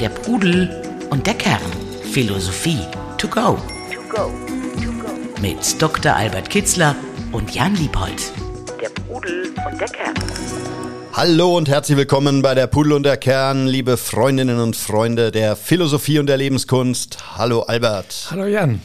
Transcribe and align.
Der 0.00 0.08
Pudel 0.08 0.82
und 1.10 1.26
der 1.26 1.34
Kern. 1.34 1.60
Philosophie 2.10 2.78
to 3.18 3.28
go. 3.28 3.58
Mit 5.42 5.82
Dr. 5.82 6.14
Albert 6.14 6.48
Kitzler 6.48 6.96
und 7.32 7.54
Jan 7.54 7.74
Liebold. 7.74 8.32
Der 8.80 8.88
Pudel 8.88 9.52
und 9.70 9.78
der 9.78 9.88
Kern. 9.88 10.14
Hallo 11.12 11.56
und 11.58 11.68
herzlich 11.68 11.98
willkommen 11.98 12.40
bei 12.40 12.54
der 12.54 12.66
Pudel 12.66 12.94
und 12.94 13.02
der 13.02 13.18
Kern, 13.18 13.66
liebe 13.66 13.98
Freundinnen 13.98 14.58
und 14.58 14.74
Freunde 14.74 15.30
der 15.30 15.54
Philosophie 15.56 16.18
und 16.18 16.28
der 16.28 16.38
Lebenskunst. 16.38 17.36
Hallo 17.36 17.60
Albert. 17.60 18.28
Hallo 18.30 18.46
Jan. 18.46 18.80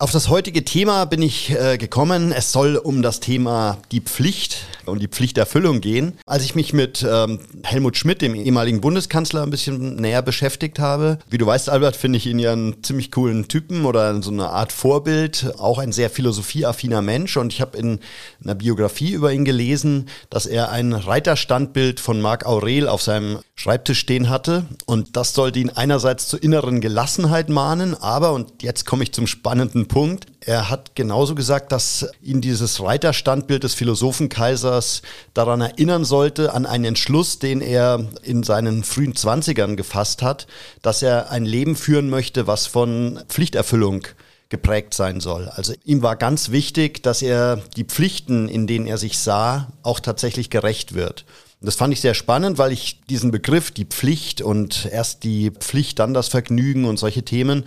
Auf 0.00 0.12
das 0.12 0.30
heutige 0.30 0.64
Thema 0.64 1.04
bin 1.04 1.20
ich 1.20 1.50
äh, 1.50 1.76
gekommen. 1.76 2.32
Es 2.32 2.52
soll 2.52 2.76
um 2.76 3.02
das 3.02 3.20
Thema 3.20 3.76
die 3.92 4.00
Pflicht 4.00 4.64
und 4.86 5.02
die 5.02 5.08
Pflichterfüllung 5.08 5.82
gehen. 5.82 6.18
Als 6.24 6.42
ich 6.42 6.54
mich 6.54 6.72
mit 6.72 7.06
ähm, 7.06 7.40
Helmut 7.64 7.98
Schmidt, 7.98 8.22
dem 8.22 8.34
ehemaligen 8.34 8.80
Bundeskanzler, 8.80 9.42
ein 9.42 9.50
bisschen 9.50 9.96
näher 9.96 10.22
beschäftigt 10.22 10.78
habe, 10.78 11.18
wie 11.28 11.36
du 11.36 11.44
weißt, 11.44 11.68
Albert, 11.68 11.96
finde 11.96 12.16
ich 12.16 12.26
ihn 12.26 12.38
ja 12.38 12.52
einen 12.52 12.82
ziemlich 12.82 13.12
coolen 13.12 13.46
Typen 13.48 13.84
oder 13.84 14.22
so 14.22 14.30
eine 14.30 14.48
Art 14.48 14.72
Vorbild, 14.72 15.52
auch 15.58 15.78
ein 15.78 15.92
sehr 15.92 16.08
philosophieaffiner 16.08 17.02
Mensch. 17.02 17.36
Und 17.36 17.52
ich 17.52 17.60
habe 17.60 17.76
in 17.76 18.00
einer 18.42 18.54
Biografie 18.54 19.10
über 19.10 19.34
ihn 19.34 19.44
gelesen, 19.44 20.08
dass 20.30 20.46
er 20.46 20.70
ein 20.70 20.94
Reiterstandbild 20.94 22.00
von 22.00 22.22
Marc 22.22 22.46
Aurel 22.46 22.88
auf 22.88 23.02
seinem 23.02 23.40
Schreibtisch 23.54 23.98
stehen 23.98 24.30
hatte. 24.30 24.64
Und 24.86 25.18
das 25.18 25.34
sollte 25.34 25.58
ihn 25.58 25.68
einerseits 25.68 26.26
zur 26.26 26.42
inneren 26.42 26.80
Gelassenheit 26.80 27.50
mahnen, 27.50 27.94
aber, 27.94 28.32
und 28.32 28.62
jetzt 28.62 28.86
komme 28.86 29.02
ich 29.02 29.12
zum 29.12 29.26
spannenden 29.26 29.89
Punkt. 29.90 30.26
Er 30.40 30.70
hat 30.70 30.94
genauso 30.94 31.34
gesagt, 31.34 31.72
dass 31.72 32.08
ihn 32.22 32.40
dieses 32.40 32.80
Reiterstandbild 32.80 33.64
des 33.64 33.74
Philosophenkaisers 33.74 35.02
daran 35.34 35.60
erinnern 35.60 36.04
sollte, 36.04 36.54
an 36.54 36.64
einen 36.64 36.84
Entschluss, 36.84 37.40
den 37.40 37.60
er 37.60 38.06
in 38.22 38.44
seinen 38.44 38.84
frühen 38.84 39.16
Zwanzigern 39.16 39.76
gefasst 39.76 40.22
hat, 40.22 40.46
dass 40.80 41.02
er 41.02 41.30
ein 41.30 41.44
Leben 41.44 41.74
führen 41.74 42.08
möchte, 42.08 42.46
was 42.46 42.66
von 42.66 43.20
Pflichterfüllung 43.28 44.06
geprägt 44.48 44.94
sein 44.94 45.20
soll. 45.20 45.48
Also 45.48 45.74
ihm 45.84 46.02
war 46.02 46.14
ganz 46.14 46.50
wichtig, 46.50 47.02
dass 47.02 47.20
er 47.20 47.56
die 47.76 47.84
Pflichten, 47.84 48.48
in 48.48 48.68
denen 48.68 48.86
er 48.86 48.96
sich 48.96 49.18
sah, 49.18 49.72
auch 49.82 49.98
tatsächlich 49.98 50.50
gerecht 50.50 50.94
wird. 50.94 51.24
Und 51.60 51.66
das 51.66 51.74
fand 51.74 51.92
ich 51.92 52.00
sehr 52.00 52.14
spannend, 52.14 52.56
weil 52.56 52.72
ich 52.72 53.00
diesen 53.10 53.30
Begriff, 53.30 53.70
die 53.70 53.84
Pflicht 53.84 54.40
und 54.40 54.88
erst 54.90 55.24
die 55.24 55.50
Pflicht, 55.50 55.98
dann 55.98 56.14
das 56.14 56.28
Vergnügen 56.28 56.86
und 56.86 56.98
solche 56.98 57.22
Themen 57.22 57.64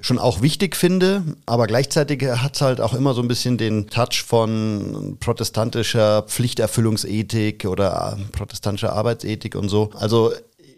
schon 0.00 0.20
auch 0.20 0.40
wichtig 0.40 0.76
finde. 0.76 1.24
Aber 1.44 1.66
gleichzeitig 1.66 2.22
hat 2.24 2.54
es 2.54 2.60
halt 2.60 2.80
auch 2.80 2.94
immer 2.94 3.12
so 3.12 3.22
ein 3.22 3.28
bisschen 3.28 3.58
den 3.58 3.88
Touch 3.88 4.22
von 4.24 5.16
protestantischer 5.18 6.22
Pflichterfüllungsethik 6.22 7.64
oder 7.64 8.18
protestantischer 8.30 8.92
Arbeitsethik 8.92 9.56
und 9.56 9.68
so. 9.68 9.90
Also 9.94 10.32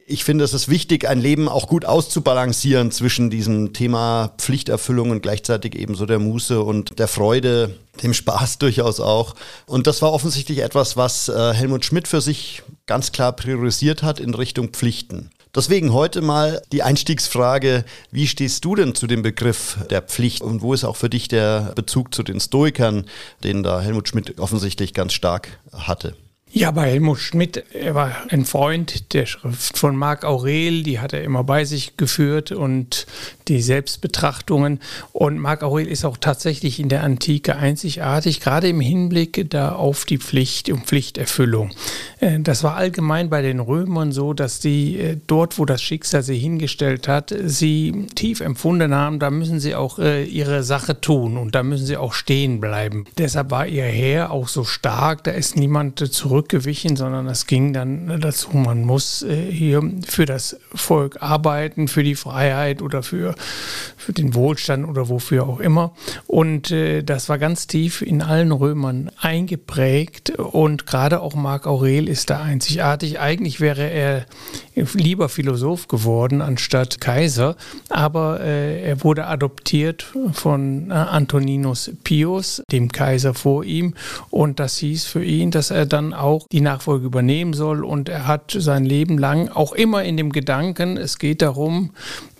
ich 0.08 0.22
finde, 0.22 0.44
es 0.44 0.54
ist 0.54 0.68
wichtig, 0.68 1.08
ein 1.08 1.20
Leben 1.20 1.48
auch 1.48 1.66
gut 1.66 1.84
auszubalancieren 1.84 2.92
zwischen 2.92 3.28
diesem 3.28 3.72
Thema 3.72 4.32
Pflichterfüllung 4.38 5.10
und 5.10 5.20
gleichzeitig 5.20 5.74
eben 5.74 5.96
so 5.96 6.06
der 6.06 6.20
Muße 6.20 6.62
und 6.62 7.00
der 7.00 7.08
Freude, 7.08 7.76
dem 8.04 8.14
Spaß 8.14 8.58
durchaus 8.60 9.00
auch. 9.00 9.34
Und 9.66 9.88
das 9.88 10.02
war 10.02 10.12
offensichtlich 10.12 10.60
etwas, 10.60 10.96
was 10.96 11.28
äh, 11.28 11.52
Helmut 11.52 11.84
Schmidt 11.84 12.06
für 12.06 12.20
sich 12.20 12.62
ganz 12.86 13.10
klar 13.10 13.32
priorisiert 13.32 14.04
hat 14.04 14.20
in 14.20 14.32
Richtung 14.32 14.68
Pflichten. 14.68 15.30
Deswegen 15.56 15.92
heute 15.92 16.20
mal 16.20 16.62
die 16.70 16.82
Einstiegsfrage, 16.82 17.84
wie 18.12 18.28
stehst 18.28 18.64
du 18.64 18.76
denn 18.76 18.94
zu 18.94 19.08
dem 19.08 19.22
Begriff 19.22 19.78
der 19.90 20.02
Pflicht 20.02 20.42
und 20.42 20.60
wo 20.60 20.72
ist 20.72 20.84
auch 20.84 20.96
für 20.96 21.10
dich 21.10 21.26
der 21.28 21.72
Bezug 21.74 22.14
zu 22.14 22.22
den 22.22 22.38
Stoikern, 22.38 23.06
den 23.42 23.64
da 23.64 23.80
Helmut 23.80 24.08
Schmidt 24.08 24.38
offensichtlich 24.38 24.94
ganz 24.94 25.14
stark 25.14 25.58
hatte? 25.72 26.14
Ja, 26.58 26.70
bei 26.70 26.90
Helmut 26.90 27.18
Schmidt, 27.18 27.64
er 27.74 27.94
war 27.94 28.16
ein 28.30 28.46
Freund 28.46 29.12
der 29.12 29.26
Schrift 29.26 29.76
von 29.76 29.94
Marc 29.94 30.24
Aurel, 30.24 30.82
die 30.84 31.00
hat 31.00 31.12
er 31.12 31.22
immer 31.22 31.44
bei 31.44 31.66
sich 31.66 31.98
geführt 31.98 32.50
und 32.50 33.06
die 33.48 33.60
Selbstbetrachtungen. 33.60 34.80
Und 35.12 35.38
Marc 35.38 35.62
Aurel 35.62 35.86
ist 35.86 36.04
auch 36.04 36.16
tatsächlich 36.16 36.80
in 36.80 36.88
der 36.88 37.02
Antike 37.02 37.56
einzigartig, 37.56 38.40
gerade 38.40 38.68
im 38.68 38.80
Hinblick 38.80 39.50
da 39.50 39.72
auf 39.72 40.04
die 40.04 40.18
Pflicht 40.18 40.70
und 40.70 40.86
Pflichterfüllung. 40.86 41.70
Äh, 42.20 42.40
das 42.40 42.62
war 42.62 42.76
allgemein 42.76 43.28
bei 43.28 43.42
den 43.42 43.60
Römern 43.60 44.12
so, 44.12 44.32
dass 44.32 44.62
sie 44.62 44.98
äh, 44.98 45.16
dort, 45.26 45.58
wo 45.58 45.64
das 45.64 45.82
Schicksal 45.82 46.22
sie 46.22 46.38
hingestellt 46.38 47.08
hat, 47.08 47.34
sie 47.44 48.06
tief 48.14 48.40
empfunden 48.40 48.94
haben, 48.94 49.18
da 49.18 49.30
müssen 49.30 49.60
sie 49.60 49.74
auch 49.74 49.98
äh, 49.98 50.24
ihre 50.24 50.62
Sache 50.62 51.00
tun 51.00 51.36
und 51.36 51.54
da 51.54 51.62
müssen 51.62 51.86
sie 51.86 51.96
auch 51.96 52.12
stehen 52.12 52.60
bleiben. 52.60 53.04
Deshalb 53.18 53.50
war 53.50 53.66
ihr 53.66 53.84
Heer 53.84 54.30
auch 54.30 54.48
so 54.48 54.64
stark, 54.64 55.24
da 55.24 55.32
ist 55.32 55.56
niemand 55.56 55.98
zurück 55.98 56.36
zurückgewichen, 56.36 56.96
sondern 56.96 57.26
es 57.28 57.46
ging 57.46 57.72
dann 57.72 58.20
dazu, 58.20 58.50
man 58.52 58.84
muss 58.84 59.24
hier 59.50 59.82
für 60.06 60.26
das 60.26 60.58
Volk 60.74 61.22
arbeiten, 61.22 61.88
für 61.88 62.02
die 62.02 62.14
Freiheit 62.14 62.82
oder 62.82 63.02
für, 63.02 63.34
für 63.96 64.12
den 64.12 64.34
Wohlstand 64.34 64.86
oder 64.88 65.08
wofür 65.08 65.48
auch 65.48 65.60
immer. 65.60 65.92
Und 66.26 66.70
äh, 66.70 67.02
das 67.02 67.28
war 67.28 67.38
ganz 67.38 67.66
tief 67.66 68.02
in 68.02 68.22
allen 68.22 68.52
Römern 68.52 69.10
eingeprägt 69.20 70.30
und 70.30 70.86
gerade 70.86 71.20
auch 71.20 71.34
Marc 71.34 71.66
Aurel 71.66 72.08
ist 72.08 72.30
da 72.30 72.40
einzigartig. 72.40 73.18
Eigentlich 73.18 73.60
wäre 73.60 73.90
er 73.90 74.26
lieber 74.74 75.28
Philosoph 75.28 75.88
geworden 75.88 76.40
anstatt 76.42 77.00
Kaiser, 77.00 77.56
aber 77.88 78.40
äh, 78.40 78.82
er 78.82 79.02
wurde 79.02 79.26
adoptiert 79.26 80.06
von 80.32 80.92
Antoninus 80.92 81.90
Pius, 82.04 82.62
dem 82.70 82.92
Kaiser 82.92 83.34
vor 83.34 83.64
ihm, 83.64 83.94
und 84.30 84.60
das 84.60 84.76
hieß 84.78 85.06
für 85.06 85.24
ihn, 85.24 85.50
dass 85.50 85.70
er 85.70 85.86
dann 85.86 86.12
auch 86.14 86.46
die 86.52 86.60
Nachfolge 86.60 87.06
übernehmen 87.06 87.52
soll. 87.52 87.84
Und 87.84 88.08
er 88.08 88.26
hat 88.26 88.54
sein 88.56 88.84
Leben 88.84 89.18
lang 89.18 89.48
auch 89.48 89.72
immer 89.72 90.04
in 90.04 90.16
dem 90.16 90.30
Gedanken, 90.30 90.96
es 90.96 91.18
geht 91.18 91.42
darum, 91.42 91.90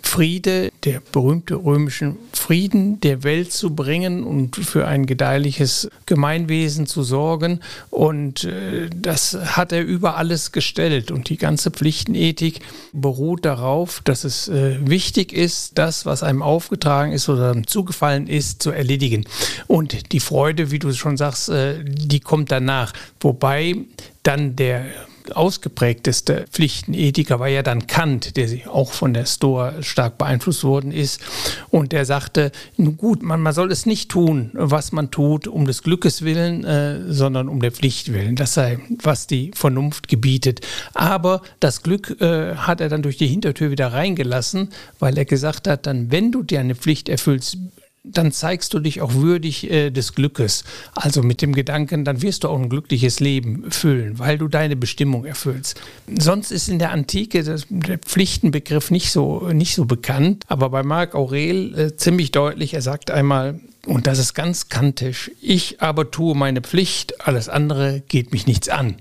Friede, 0.07 0.71
der 0.85 1.01
berühmte 1.11 1.55
römische 1.55 2.15
Frieden 2.31 2.99
der 3.01 3.23
Welt 3.23 3.51
zu 3.51 3.75
bringen 3.75 4.23
und 4.23 4.55
für 4.55 4.87
ein 4.87 5.05
gedeihliches 5.05 5.89
Gemeinwesen 6.05 6.87
zu 6.87 7.03
sorgen. 7.03 7.59
Und 7.89 8.45
äh, 8.45 8.89
das 8.89 9.37
hat 9.57 9.73
er 9.73 9.83
über 9.83 10.15
alles 10.15 10.53
gestellt. 10.53 11.11
Und 11.11 11.29
die 11.29 11.37
ganze 11.37 11.71
Pflichtenethik 11.71 12.61
beruht 12.93 13.43
darauf, 13.43 14.01
dass 14.05 14.23
es 14.23 14.47
äh, 14.47 14.77
wichtig 14.81 15.33
ist, 15.33 15.77
das, 15.77 16.05
was 16.05 16.23
einem 16.23 16.41
aufgetragen 16.41 17.11
ist 17.11 17.27
oder 17.27 17.61
zugefallen 17.63 18.27
ist, 18.27 18.63
zu 18.63 18.71
erledigen. 18.71 19.25
Und 19.67 20.13
die 20.13 20.21
Freude, 20.21 20.71
wie 20.71 20.79
du 20.79 20.93
schon 20.93 21.17
sagst, 21.17 21.49
äh, 21.49 21.83
die 21.83 22.21
kommt 22.21 22.49
danach. 22.49 22.93
Wobei 23.19 23.75
dann 24.23 24.55
der 24.55 24.85
ausgeprägteste 25.35 26.45
Pflichtenethiker 26.51 27.39
war 27.39 27.47
ja 27.47 27.63
dann 27.63 27.87
Kant, 27.87 28.37
der 28.37 28.47
auch 28.71 28.93
von 28.93 29.13
der 29.13 29.25
Stoa 29.25 29.81
stark 29.81 30.17
beeinflusst 30.17 30.63
worden 30.63 30.91
ist. 30.91 31.21
Und 31.69 31.91
der 31.91 32.05
sagte, 32.05 32.51
gut, 32.97 33.23
man, 33.23 33.41
man 33.41 33.53
soll 33.53 33.71
es 33.71 33.85
nicht 33.85 34.09
tun, 34.09 34.51
was 34.53 34.91
man 34.91 35.11
tut, 35.11 35.47
um 35.47 35.65
des 35.65 35.83
Glückes 35.83 36.21
willen, 36.21 36.63
äh, 36.63 37.11
sondern 37.11 37.49
um 37.49 37.59
der 37.59 37.71
Pflicht 37.71 38.13
willen. 38.13 38.35
Das 38.35 38.53
sei, 38.53 38.79
was 39.01 39.27
die 39.27 39.51
Vernunft 39.53 40.07
gebietet. 40.07 40.61
Aber 40.93 41.41
das 41.59 41.83
Glück 41.83 42.21
äh, 42.21 42.55
hat 42.55 42.81
er 42.81 42.89
dann 42.89 43.01
durch 43.01 43.17
die 43.17 43.27
Hintertür 43.27 43.71
wieder 43.71 43.93
reingelassen, 43.93 44.69
weil 44.99 45.17
er 45.17 45.25
gesagt 45.25 45.67
hat, 45.67 45.85
dann, 45.85 46.11
wenn 46.11 46.31
du 46.31 46.43
dir 46.43 46.59
eine 46.59 46.75
Pflicht 46.75 47.09
erfüllst, 47.09 47.57
dann 48.11 48.31
zeigst 48.31 48.73
du 48.73 48.79
dich 48.79 49.01
auch 49.01 49.13
würdig 49.13 49.69
äh, 49.69 49.89
des 49.89 50.13
Glückes. 50.13 50.63
Also 50.93 51.23
mit 51.23 51.41
dem 51.41 51.53
Gedanken, 51.53 52.05
dann 52.05 52.21
wirst 52.21 52.43
du 52.43 52.49
auch 52.49 52.59
ein 52.59 52.69
glückliches 52.69 53.19
Leben 53.19 53.69
füllen, 53.71 54.19
weil 54.19 54.37
du 54.37 54.47
deine 54.47 54.75
Bestimmung 54.75 55.25
erfüllst. 55.25 55.79
Sonst 56.17 56.51
ist 56.51 56.69
in 56.69 56.79
der 56.79 56.91
Antike 56.91 57.43
das, 57.43 57.65
der 57.69 57.97
Pflichtenbegriff 57.97 58.91
nicht 58.91 59.11
so, 59.11 59.49
nicht 59.53 59.75
so 59.75 59.85
bekannt, 59.85 60.43
aber 60.47 60.69
bei 60.69 60.83
Marc 60.83 61.15
Aurel 61.15 61.77
äh, 61.77 61.95
ziemlich 61.95 62.31
deutlich, 62.31 62.73
er 62.73 62.81
sagt 62.81 63.11
einmal, 63.11 63.59
und 63.87 64.05
das 64.05 64.19
ist 64.19 64.33
ganz 64.33 64.67
kantisch. 64.67 65.31
Ich 65.41 65.81
aber 65.81 66.11
tue 66.11 66.35
meine 66.35 66.61
Pflicht, 66.61 67.25
alles 67.25 67.47
andere 67.47 68.01
geht 68.07 68.33
mich 68.33 68.45
nichts 68.45 68.67
an. 68.67 68.97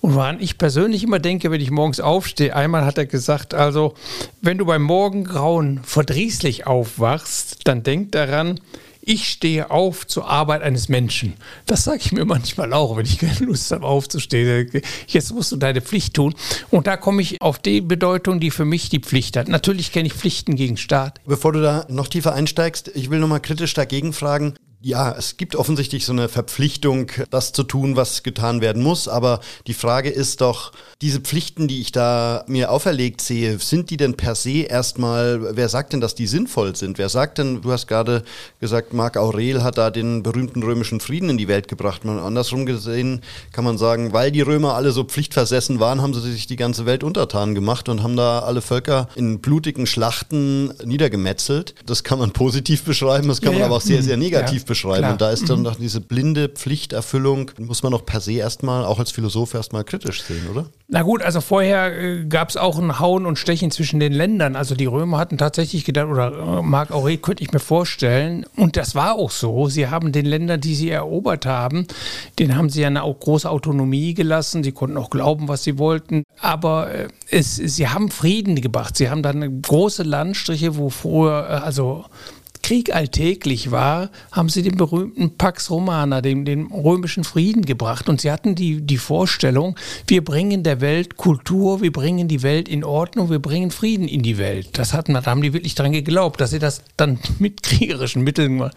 Und 0.00 0.14
woran 0.14 0.40
ich 0.40 0.58
persönlich 0.58 1.02
immer 1.02 1.18
denke, 1.18 1.50
wenn 1.50 1.62
ich 1.62 1.70
morgens 1.70 1.98
aufstehe, 1.98 2.54
einmal 2.54 2.84
hat 2.84 2.98
er 2.98 3.06
gesagt, 3.06 3.54
also 3.54 3.94
wenn 4.42 4.58
du 4.58 4.66
beim 4.66 4.82
Morgengrauen 4.82 5.80
verdrießlich 5.82 6.66
aufwachst, 6.66 7.60
dann 7.64 7.82
denk 7.82 8.12
daran, 8.12 8.60
ich 9.08 9.30
stehe 9.30 9.70
auf 9.70 10.06
zur 10.06 10.28
Arbeit 10.28 10.60
eines 10.60 10.90
Menschen. 10.90 11.34
Das 11.64 11.84
sage 11.84 11.98
ich 12.02 12.12
mir 12.12 12.26
manchmal 12.26 12.74
auch, 12.74 12.96
wenn 12.96 13.06
ich 13.06 13.18
keine 13.18 13.38
Lust 13.46 13.70
habe 13.72 13.86
aufzustehen. 13.86 14.70
Jetzt 15.06 15.32
musst 15.32 15.50
du 15.50 15.56
deine 15.56 15.80
Pflicht 15.80 16.12
tun. 16.12 16.34
Und 16.70 16.86
da 16.86 16.98
komme 16.98 17.22
ich 17.22 17.40
auf 17.40 17.58
die 17.58 17.80
Bedeutung, 17.80 18.38
die 18.38 18.50
für 18.50 18.66
mich 18.66 18.90
die 18.90 19.00
Pflicht 19.00 19.38
hat. 19.38 19.48
Natürlich 19.48 19.92
kenne 19.92 20.08
ich 20.08 20.12
Pflichten 20.12 20.56
gegen 20.56 20.76
Staat. 20.76 21.20
Bevor 21.24 21.52
du 21.54 21.62
da 21.62 21.86
noch 21.88 22.08
tiefer 22.08 22.34
einsteigst, 22.34 22.90
ich 22.94 23.08
will 23.08 23.18
nochmal 23.18 23.40
kritisch 23.40 23.72
dagegen 23.72 24.12
fragen. 24.12 24.54
Ja, 24.80 25.12
es 25.18 25.36
gibt 25.36 25.56
offensichtlich 25.56 26.06
so 26.06 26.12
eine 26.12 26.28
Verpflichtung, 26.28 27.10
das 27.30 27.52
zu 27.52 27.64
tun, 27.64 27.96
was 27.96 28.22
getan 28.22 28.60
werden 28.60 28.80
muss. 28.80 29.08
Aber 29.08 29.40
die 29.66 29.74
Frage 29.74 30.08
ist 30.08 30.40
doch, 30.40 30.70
diese 31.02 31.18
Pflichten, 31.18 31.66
die 31.66 31.80
ich 31.80 31.90
da 31.90 32.44
mir 32.46 32.70
auferlegt 32.70 33.20
sehe, 33.20 33.58
sind 33.58 33.90
die 33.90 33.96
denn 33.96 34.14
per 34.14 34.36
se 34.36 34.62
erstmal, 34.62 35.56
wer 35.56 35.68
sagt 35.68 35.92
denn, 35.94 36.00
dass 36.00 36.14
die 36.14 36.28
sinnvoll 36.28 36.76
sind? 36.76 36.96
Wer 36.96 37.08
sagt 37.08 37.38
denn, 37.38 37.60
du 37.60 37.72
hast 37.72 37.88
gerade 37.88 38.22
gesagt, 38.60 38.92
Marc 38.92 39.16
Aurel 39.16 39.64
hat 39.64 39.78
da 39.78 39.90
den 39.90 40.22
berühmten 40.22 40.62
römischen 40.62 41.00
Frieden 41.00 41.30
in 41.30 41.38
die 41.38 41.48
Welt 41.48 41.66
gebracht. 41.66 42.04
Man, 42.04 42.20
andersrum 42.20 42.64
gesehen 42.64 43.22
kann 43.50 43.64
man 43.64 43.78
sagen, 43.78 44.12
weil 44.12 44.30
die 44.30 44.42
Römer 44.42 44.74
alle 44.74 44.92
so 44.92 45.02
pflichtversessen 45.02 45.80
waren, 45.80 46.02
haben 46.02 46.14
sie 46.14 46.20
sich 46.20 46.46
die 46.46 46.56
ganze 46.56 46.86
Welt 46.86 47.02
untertan 47.02 47.56
gemacht 47.56 47.88
und 47.88 48.04
haben 48.04 48.16
da 48.16 48.40
alle 48.40 48.60
Völker 48.60 49.08
in 49.16 49.40
blutigen 49.40 49.86
Schlachten 49.86 50.72
niedergemetzelt. 50.84 51.74
Das 51.84 52.04
kann 52.04 52.20
man 52.20 52.30
positiv 52.32 52.84
beschreiben, 52.84 53.26
das 53.26 53.40
kann 53.40 53.54
ja, 53.54 53.58
man 53.58 53.66
aber 53.66 53.76
auch 53.78 53.80
sehr, 53.80 54.04
sehr 54.04 54.16
negativ 54.16 54.62
ja 54.62 54.67
beschreiben. 54.68 54.98
Klar. 54.98 55.12
Und 55.12 55.20
da 55.20 55.30
ist 55.30 55.50
dann 55.50 55.58
mhm. 55.58 55.64
noch 55.64 55.76
diese 55.76 56.00
blinde 56.00 56.48
Pflichterfüllung, 56.48 57.50
muss 57.58 57.82
man 57.82 57.92
doch 57.92 58.06
per 58.06 58.20
se 58.20 58.34
erstmal, 58.34 58.84
auch 58.84 58.98
als 58.98 59.10
Philosoph 59.10 59.54
erstmal 59.54 59.84
kritisch 59.84 60.22
sehen, 60.22 60.48
oder? 60.50 60.66
Na 60.86 61.02
gut, 61.02 61.22
also 61.22 61.40
vorher 61.40 61.98
äh, 61.98 62.24
gab 62.24 62.48
es 62.48 62.56
auch 62.56 62.78
ein 62.78 62.98
Hauen 62.98 63.26
und 63.26 63.38
Stechen 63.38 63.70
zwischen 63.70 64.00
den 64.00 64.12
Ländern. 64.12 64.56
Also 64.56 64.74
die 64.74 64.86
Römer 64.86 65.18
hatten 65.18 65.36
tatsächlich 65.36 65.84
gedacht, 65.84 66.06
oder 66.08 66.32
äh, 66.32 66.62
Marc 66.62 66.90
Aurel 66.92 67.18
könnte 67.18 67.42
ich 67.42 67.52
mir 67.52 67.58
vorstellen, 67.58 68.46
und 68.56 68.76
das 68.76 68.94
war 68.94 69.16
auch 69.16 69.30
so. 69.30 69.68
Sie 69.68 69.88
haben 69.88 70.12
den 70.12 70.24
Ländern, 70.24 70.60
die 70.60 70.74
sie 70.74 70.90
erobert 70.90 71.44
haben, 71.44 71.86
denen 72.38 72.56
haben 72.56 72.70
sie 72.70 72.82
ja 72.82 72.86
eine 72.86 73.00
große 73.00 73.50
Autonomie 73.50 74.14
gelassen. 74.14 74.62
Sie 74.62 74.72
konnten 74.72 74.96
auch 74.96 75.10
glauben, 75.10 75.48
was 75.48 75.64
sie 75.64 75.78
wollten. 75.78 76.24
Aber 76.40 76.90
äh, 76.90 77.08
es, 77.30 77.56
sie 77.56 77.88
haben 77.88 78.10
Frieden 78.10 78.60
gebracht. 78.60 78.96
Sie 78.96 79.10
haben 79.10 79.22
dann 79.22 79.62
große 79.62 80.02
Landstriche, 80.02 80.76
wo 80.76 80.90
vorher, 80.90 81.64
also 81.64 82.04
Krieg 82.68 82.94
alltäglich 82.94 83.70
war, 83.70 84.10
haben 84.30 84.50
sie 84.50 84.60
den 84.60 84.76
berühmten 84.76 85.38
Pax 85.38 85.70
Romana, 85.70 86.20
den, 86.20 86.44
den 86.44 86.66
römischen 86.66 87.24
Frieden 87.24 87.64
gebracht. 87.64 88.10
Und 88.10 88.20
sie 88.20 88.30
hatten 88.30 88.54
die, 88.56 88.82
die 88.82 88.98
Vorstellung, 88.98 89.74
wir 90.06 90.22
bringen 90.22 90.64
der 90.64 90.82
Welt 90.82 91.16
Kultur, 91.16 91.80
wir 91.80 91.90
bringen 91.90 92.28
die 92.28 92.42
Welt 92.42 92.68
in 92.68 92.84
Ordnung, 92.84 93.30
wir 93.30 93.38
bringen 93.38 93.70
Frieden 93.70 94.06
in 94.06 94.20
die 94.22 94.36
Welt. 94.36 94.76
Das 94.76 94.92
hatten, 94.92 95.14
da 95.14 95.24
haben 95.24 95.40
die 95.40 95.54
wirklich 95.54 95.76
dran 95.76 95.92
geglaubt, 95.92 96.42
dass 96.42 96.50
sie 96.50 96.58
das 96.58 96.82
dann 96.98 97.18
mit 97.38 97.62
kriegerischen 97.62 98.22
Mitteln 98.22 98.70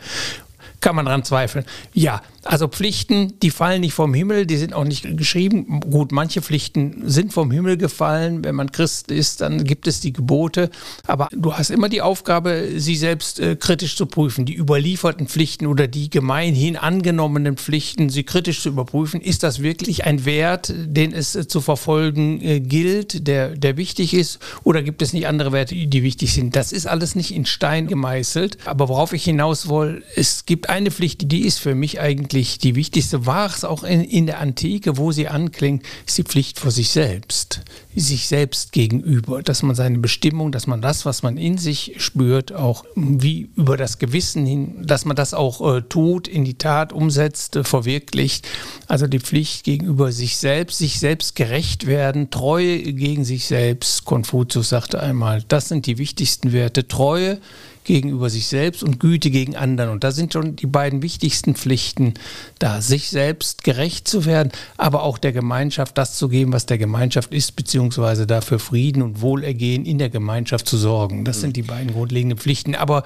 kann 0.80 0.96
man 0.96 1.06
dran 1.06 1.26
zweifeln. 1.26 1.66
Ja, 1.94 2.22
also 2.44 2.68
Pflichten, 2.68 3.40
die 3.40 3.52
fallen 3.52 3.82
nicht 3.82 3.94
vom 3.94 4.14
Himmel, 4.14 4.46
die 4.46 4.58
sind 4.58 4.74
auch 4.74 4.84
nicht 4.84 5.18
geschrieben. 5.18 5.80
Gut, 5.82 6.12
manche 6.12 6.42
Pflichten 6.42 7.04
sind 7.06 7.34
vom 7.34 7.52
Himmel 7.52 7.78
gefallen. 7.78 8.44
Wenn 8.44 8.56
man 8.56 8.72
Christ 8.72 9.12
ist, 9.12 9.42
dann 9.42 9.64
gibt 9.64 9.88
es 9.88 10.00
die 10.00 10.12
Gebote. 10.12 10.70
Aber 11.06 11.28
du 11.32 11.54
hast 11.54 11.70
immer 11.70 11.88
die 11.88 12.02
Aufgabe, 12.02 12.70
sie 12.78 12.96
selbst 12.96 13.40
äh, 13.40 13.56
kritisch 13.56 13.96
zu 13.96 14.08
prüfen. 14.08 14.46
Die 14.46 14.56
überlieferten 14.56 15.28
Pflichten 15.28 15.68
oder 15.68 15.88
die 15.88 16.10
gemeinhin 16.10 16.78
angenommenen 16.78 17.58
Pflichten, 17.58 18.10
sie 18.10 18.24
kritisch 18.24 18.62
zu 18.62 18.70
überprüfen. 18.70 19.22
Ist 19.22 19.44
das 19.44 19.62
wirklich 19.62 20.06
ein 20.06 20.26
Wert, 20.26 20.74
den 20.76 21.14
es 21.14 21.36
äh, 21.36 21.48
zu 21.48 21.62
verfolgen 21.62 22.42
äh, 22.42 22.60
gilt, 22.60 23.28
der, 23.28 23.50
der 23.50 23.78
wichtig 23.78 24.16
ist? 24.16 24.40
Oder 24.64 24.82
gibt 24.82 25.04
es 25.04 25.14
nicht 25.14 25.28
andere 25.28 25.52
Werte, 25.52 25.76
die 25.76 26.04
wichtig 26.04 26.34
sind? 26.34 26.56
Das 26.56 26.72
ist 26.72 26.88
alles 26.88 27.14
nicht 27.14 27.36
in 27.36 27.46
Stein 27.46 27.86
gemeißelt. 27.86 28.58
Aber 28.66 28.90
worauf 28.90 29.14
ich 29.14 29.24
hinaus 29.24 29.70
will, 29.70 30.04
es 30.16 30.46
gibt 30.48 30.70
eine 30.70 30.90
Pflicht, 30.90 31.32
die 31.32 31.46
ist 31.46 31.60
für 31.60 31.76
mich 31.76 32.00
eigentlich 32.00 32.31
die 32.32 32.76
wichtigste, 32.76 33.26
war 33.26 33.48
es 33.48 33.64
auch 33.64 33.84
in, 33.84 34.02
in 34.02 34.26
der 34.26 34.40
Antike, 34.40 34.98
wo 34.98 35.12
sie 35.12 35.28
anklingt, 35.28 35.84
ist 36.06 36.18
die 36.18 36.24
Pflicht 36.24 36.60
vor 36.60 36.72
sich 36.72 36.90
selbst, 36.90 37.62
sich 37.96 38.28
selbst 38.28 38.72
gegenüber, 38.72 39.44
dass 39.44 39.64
man 39.64 39.76
seine 39.76 40.00
Bestimmung, 40.00 40.52
dass 40.52 40.68
man 40.68 40.82
das, 40.82 41.06
was 41.06 41.24
man 41.24 41.38
in 41.38 41.58
sich 41.58 41.96
spürt, 41.98 42.54
auch 42.54 42.86
wie 42.96 43.50
über 43.56 43.78
das 43.78 44.00
Gewissen 44.00 44.46
hin, 44.46 44.86
dass 44.86 45.06
man 45.06 45.16
das 45.16 45.34
auch 45.34 45.76
äh, 45.76 45.82
tut, 45.82 46.28
in 46.28 46.46
die 46.46 46.58
Tat 46.58 46.94
umsetzt, 46.94 47.56
äh, 47.56 47.64
verwirklicht. 47.64 48.48
Also 48.88 49.08
die 49.08 49.20
Pflicht 49.20 49.64
gegenüber 49.64 50.12
sich 50.12 50.38
selbst, 50.38 50.78
sich 50.78 51.00
selbst 51.00 51.36
gerecht 51.36 51.86
werden, 51.86 52.30
Treue 52.32 52.82
gegen 52.94 53.26
sich 53.26 53.46
selbst. 53.46 54.06
Konfuzius 54.06 54.70
sagte 54.70 55.00
einmal, 55.02 55.44
das 55.48 55.68
sind 55.68 55.86
die 55.86 55.98
wichtigsten 55.98 56.54
Werte. 56.54 56.88
Treue 56.88 57.40
gegenüber 57.84 58.30
sich 58.30 58.48
selbst 58.48 58.84
und 58.84 59.00
Güte 59.00 59.32
gegen 59.32 59.56
anderen. 59.56 59.92
Und 59.92 60.04
da 60.04 60.12
sind 60.12 60.34
schon 60.34 60.56
die 60.56 60.68
beiden 60.68 61.02
wichtigsten 61.02 61.56
Pflichten 61.56 62.14
da, 62.60 62.82
sich 62.82 63.10
selbst 63.10 63.64
gerecht 63.64 64.08
zu 64.08 64.26
werden, 64.26 64.52
aber 64.78 65.04
auch 65.04 65.18
der 65.18 65.32
Gemeinschaft 65.32 65.98
das 65.98 66.16
zu 66.16 66.30
geben, 66.30 66.54
was 66.54 66.66
der 66.66 66.78
Gemeinschaft 66.78 67.34
ist, 67.34 67.56
beziehungsweise 67.56 68.28
dafür 68.28 68.60
Frieden 68.60 69.02
und 69.02 69.22
Wohlergehen 69.22 69.86
in 69.86 69.98
der 69.98 70.10
Gemeinschaft 70.10 70.68
zu 70.68 70.78
sorgen. 70.78 71.26
Das 71.26 71.42
sind 71.42 71.58
die 71.58 71.64
beiden 71.64 71.94
grundlegenden 71.94 72.38
Pflichten. 72.38 72.76
Aber 72.76 73.04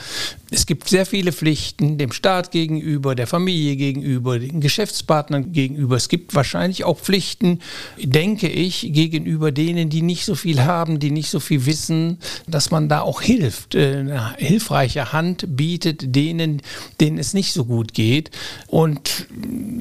es 0.51 0.66
gibt 0.66 0.89
sehr 0.89 1.06
viele 1.06 1.31
Pflichten 1.31 1.98
dem 1.98 2.12
Staat 2.12 2.51
gegenüber, 2.51 3.16
der 3.16 3.28
Familie 3.28 3.75
gegenüber, 3.75 4.39
den 4.39 4.62
Geschäftspartnern 4.62 5.51
gegenüber. 5.51 5.95
Es 5.95 6.10
gibt 6.10 6.36
wahrscheinlich 6.36 6.83
auch 6.83 7.00
Pflichten, 7.00 7.60
denke 7.98 8.48
ich, 8.48 8.89
gegenüber 8.92 9.51
denen, 9.51 9.89
die 9.89 10.01
nicht 10.01 10.25
so 10.25 10.36
viel 10.36 10.63
haben, 10.63 11.00
die 11.00 11.12
nicht 11.12 11.30
so 11.30 11.39
viel 11.39 11.66
wissen, 11.66 12.18
dass 12.48 12.71
man 12.71 12.89
da 12.89 13.01
auch 13.01 13.21
hilft, 13.21 13.75
äh, 13.75 14.06
hilfreiche 14.66 15.14
Hand 15.14 15.46
bietet 15.48 16.16
denen, 16.16 16.62
denen 17.00 17.20
es 17.20 17.34
nicht 17.34 17.54
so 17.54 17.66
gut 17.66 17.94
geht. 17.94 18.32
Und 18.68 19.28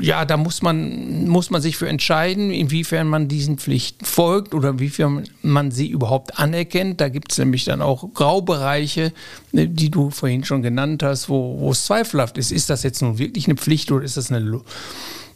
ja, 0.00 0.24
da 0.24 0.36
muss 0.36 0.62
man, 0.62 1.26
muss 1.26 1.50
man 1.50 1.62
sich 1.62 1.76
für 1.76 1.88
entscheiden, 1.88 2.50
inwiefern 2.50 3.08
man 3.08 3.28
diesen 3.28 3.58
Pflichten 3.58 4.04
folgt 4.04 4.54
oder 4.54 4.70
inwiefern 4.70 5.24
man 5.42 5.70
sie 5.70 5.88
überhaupt 5.88 6.38
anerkennt. 6.38 7.00
Da 7.00 7.08
gibt 7.08 7.32
es 7.32 7.38
nämlich 7.38 7.64
dann 7.64 7.80
auch 7.80 8.12
Graubereiche, 8.12 9.12
die 9.52 9.90
du 9.90 10.10
vorhin 10.10 10.44
schon 10.44 10.62
genannt 10.62 11.02
hast, 11.02 11.28
wo, 11.28 11.58
wo 11.60 11.70
es 11.70 11.86
zweifelhaft 11.86 12.36
ist. 12.36 12.52
Ist 12.52 12.68
das 12.68 12.82
jetzt 12.82 13.00
nun 13.00 13.18
wirklich 13.18 13.46
eine 13.46 13.56
Pflicht 13.56 13.90
oder 13.90 14.04
ist 14.04 14.16
das 14.16 14.30
eine 14.30 14.60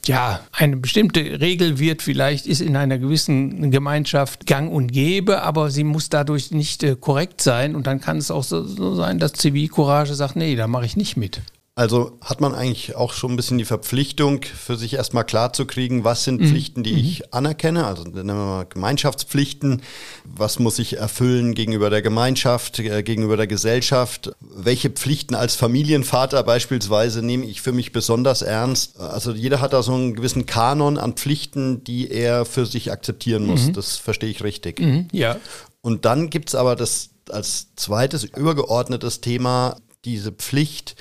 ja, 0.09 0.41
eine 0.53 0.77
bestimmte 0.77 1.21
Regel 1.41 1.79
wird 1.79 2.03
vielleicht, 2.03 2.47
ist 2.47 2.61
in 2.61 2.77
einer 2.77 2.99
gewissen 2.99 3.71
Gemeinschaft 3.71 4.47
gang 4.47 4.73
und 4.73 4.93
gäbe, 4.93 5.43
aber 5.43 5.71
sie 5.71 5.85
muss 5.85 6.09
dadurch 6.09 6.51
nicht 6.51 6.83
äh, 6.83 6.97
korrekt 6.97 7.41
sein. 7.41 7.77
Und 7.77 7.87
dann 7.87 8.01
kann 8.01 8.17
es 8.17 8.31
auch 8.31 8.43
so, 8.43 8.65
so 8.65 8.95
sein, 8.95 9.19
dass 9.19 9.35
Zivilcourage 9.35 10.15
sagt, 10.15 10.37
nee, 10.37 10.57
da 10.57 10.67
mache 10.67 10.87
ich 10.87 10.97
nicht 10.97 11.17
mit. 11.17 11.41
Also 11.79 12.19
hat 12.21 12.41
man 12.41 12.57
eigentlich 12.57 12.97
auch 12.97 13.13
schon 13.13 13.31
ein 13.31 13.37
bisschen 13.37 13.57
die 13.57 13.65
Verpflichtung, 13.65 14.43
für 14.43 14.75
sich 14.75 14.95
erstmal 14.95 15.23
klar 15.23 15.53
zu 15.53 15.65
kriegen, 15.65 16.03
was 16.03 16.25
sind 16.25 16.41
mhm. 16.41 16.49
Pflichten, 16.49 16.83
die 16.83 16.95
mhm. 16.95 16.99
ich 16.99 17.33
anerkenne, 17.33 17.87
also 17.87 18.03
nennen 18.03 18.27
wir 18.27 18.35
mal 18.35 18.65
Gemeinschaftspflichten, 18.65 19.83
was 20.25 20.59
muss 20.59 20.81
ich 20.81 20.97
erfüllen 20.97 21.55
gegenüber 21.55 21.89
der 21.89 22.03
Gemeinschaft, 22.03 22.81
äh, 22.81 23.05
gegenüber 23.05 23.37
der 23.37 23.47
Gesellschaft, 23.47 24.33
welche 24.41 24.91
Pflichten 24.91 25.37
als 25.37 25.55
Familienvater 25.55 26.43
beispielsweise 26.43 27.23
nehme 27.25 27.47
ich 27.47 27.63
für 27.63 27.71
mich 27.71 27.93
besonders 27.93 28.43
ernst. 28.43 28.99
Also 28.99 29.31
jeder 29.31 29.61
hat 29.61 29.73
da 29.73 29.85
so 29.85 29.95
einen 29.95 30.17
gewissen 30.17 30.47
Kanon 30.47 30.99
an 30.99 31.13
Pflichten, 31.13 31.85
die 31.85 32.11
er 32.11 32.45
für 32.45 32.67
sich 32.67 32.91
akzeptieren 32.91 33.47
muss, 33.47 33.69
mhm. 33.69 33.75
das 33.75 33.99
verstehe 33.99 34.31
ich 34.31 34.43
richtig. 34.43 34.81
Mhm. 34.81 35.07
Ja. 35.13 35.37
Und 35.81 36.07
dann 36.07 36.29
gibt 36.29 36.49
es 36.49 36.55
aber 36.57 36.75
das 36.75 37.11
als 37.31 37.69
zweites 37.77 38.25
übergeordnetes 38.25 39.21
Thema, 39.21 39.77
diese 40.05 40.33
Pflicht, 40.33 40.97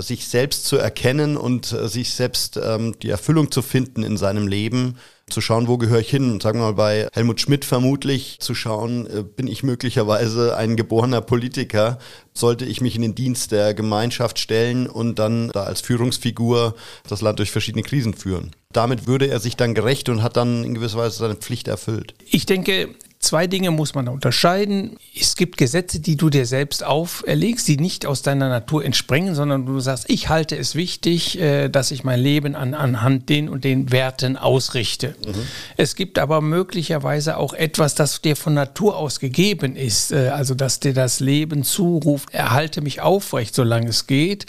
sich 0.00 0.28
selbst 0.28 0.66
zu 0.66 0.76
erkennen 0.76 1.36
und 1.36 1.72
äh, 1.72 1.88
sich 1.88 2.10
selbst 2.10 2.58
ähm, 2.62 2.98
die 3.00 3.10
Erfüllung 3.10 3.50
zu 3.50 3.62
finden 3.62 4.02
in 4.02 4.16
seinem 4.16 4.46
Leben, 4.46 4.96
zu 5.28 5.40
schauen, 5.40 5.66
wo 5.66 5.76
gehöre 5.76 6.00
ich 6.00 6.10
hin. 6.10 6.40
Sagen 6.40 6.60
wir 6.60 6.66
mal 6.66 6.74
bei 6.74 7.08
Helmut 7.12 7.40
Schmidt 7.40 7.64
vermutlich 7.64 8.38
zu 8.38 8.54
schauen, 8.54 9.06
äh, 9.06 9.22
bin 9.22 9.48
ich 9.48 9.62
möglicherweise 9.62 10.56
ein 10.56 10.76
geborener 10.76 11.20
Politiker, 11.20 11.98
sollte 12.32 12.64
ich 12.64 12.80
mich 12.80 12.94
in 12.94 13.02
den 13.02 13.14
Dienst 13.14 13.50
der 13.50 13.74
Gemeinschaft 13.74 14.38
stellen 14.38 14.86
und 14.86 15.18
dann 15.18 15.48
da 15.48 15.64
als 15.64 15.80
Führungsfigur 15.80 16.76
das 17.08 17.22
Land 17.22 17.40
durch 17.40 17.50
verschiedene 17.50 17.82
Krisen 17.82 18.14
führen. 18.14 18.52
Damit 18.72 19.06
würde 19.06 19.28
er 19.28 19.40
sich 19.40 19.56
dann 19.56 19.74
gerecht 19.74 20.08
und 20.08 20.22
hat 20.22 20.36
dann 20.36 20.62
in 20.62 20.74
gewisser 20.74 20.98
Weise 20.98 21.18
seine 21.18 21.34
Pflicht 21.34 21.66
erfüllt. 21.66 22.14
Ich 22.26 22.46
denke, 22.46 22.94
Zwei 23.26 23.48
Dinge 23.48 23.72
muss 23.72 23.96
man 23.96 24.06
unterscheiden. 24.06 24.98
Es 25.12 25.34
gibt 25.34 25.56
Gesetze, 25.56 25.98
die 25.98 26.14
du 26.14 26.30
dir 26.30 26.46
selbst 26.46 26.84
auferlegst, 26.84 27.66
die 27.66 27.76
nicht 27.76 28.06
aus 28.06 28.22
deiner 28.22 28.48
Natur 28.48 28.84
entspringen, 28.84 29.34
sondern 29.34 29.66
du 29.66 29.80
sagst, 29.80 30.04
ich 30.06 30.28
halte 30.28 30.56
es 30.56 30.76
wichtig, 30.76 31.36
äh, 31.40 31.68
dass 31.68 31.90
ich 31.90 32.04
mein 32.04 32.20
Leben 32.20 32.54
an, 32.54 32.72
anhand 32.72 33.28
den 33.28 33.48
und 33.48 33.64
den 33.64 33.90
Werten 33.90 34.36
ausrichte. 34.36 35.16
Mhm. 35.26 35.34
Es 35.76 35.96
gibt 35.96 36.20
aber 36.20 36.40
möglicherweise 36.40 37.36
auch 37.38 37.52
etwas, 37.52 37.96
das 37.96 38.22
dir 38.22 38.36
von 38.36 38.54
Natur 38.54 38.96
aus 38.96 39.18
gegeben 39.18 39.74
ist, 39.74 40.12
äh, 40.12 40.28
also 40.28 40.54
dass 40.54 40.78
dir 40.78 40.94
das 40.94 41.18
Leben 41.18 41.64
zuruft, 41.64 42.32
erhalte 42.32 42.80
mich 42.80 43.00
aufrecht, 43.00 43.56
solange 43.56 43.88
es 43.88 44.06
geht. 44.06 44.46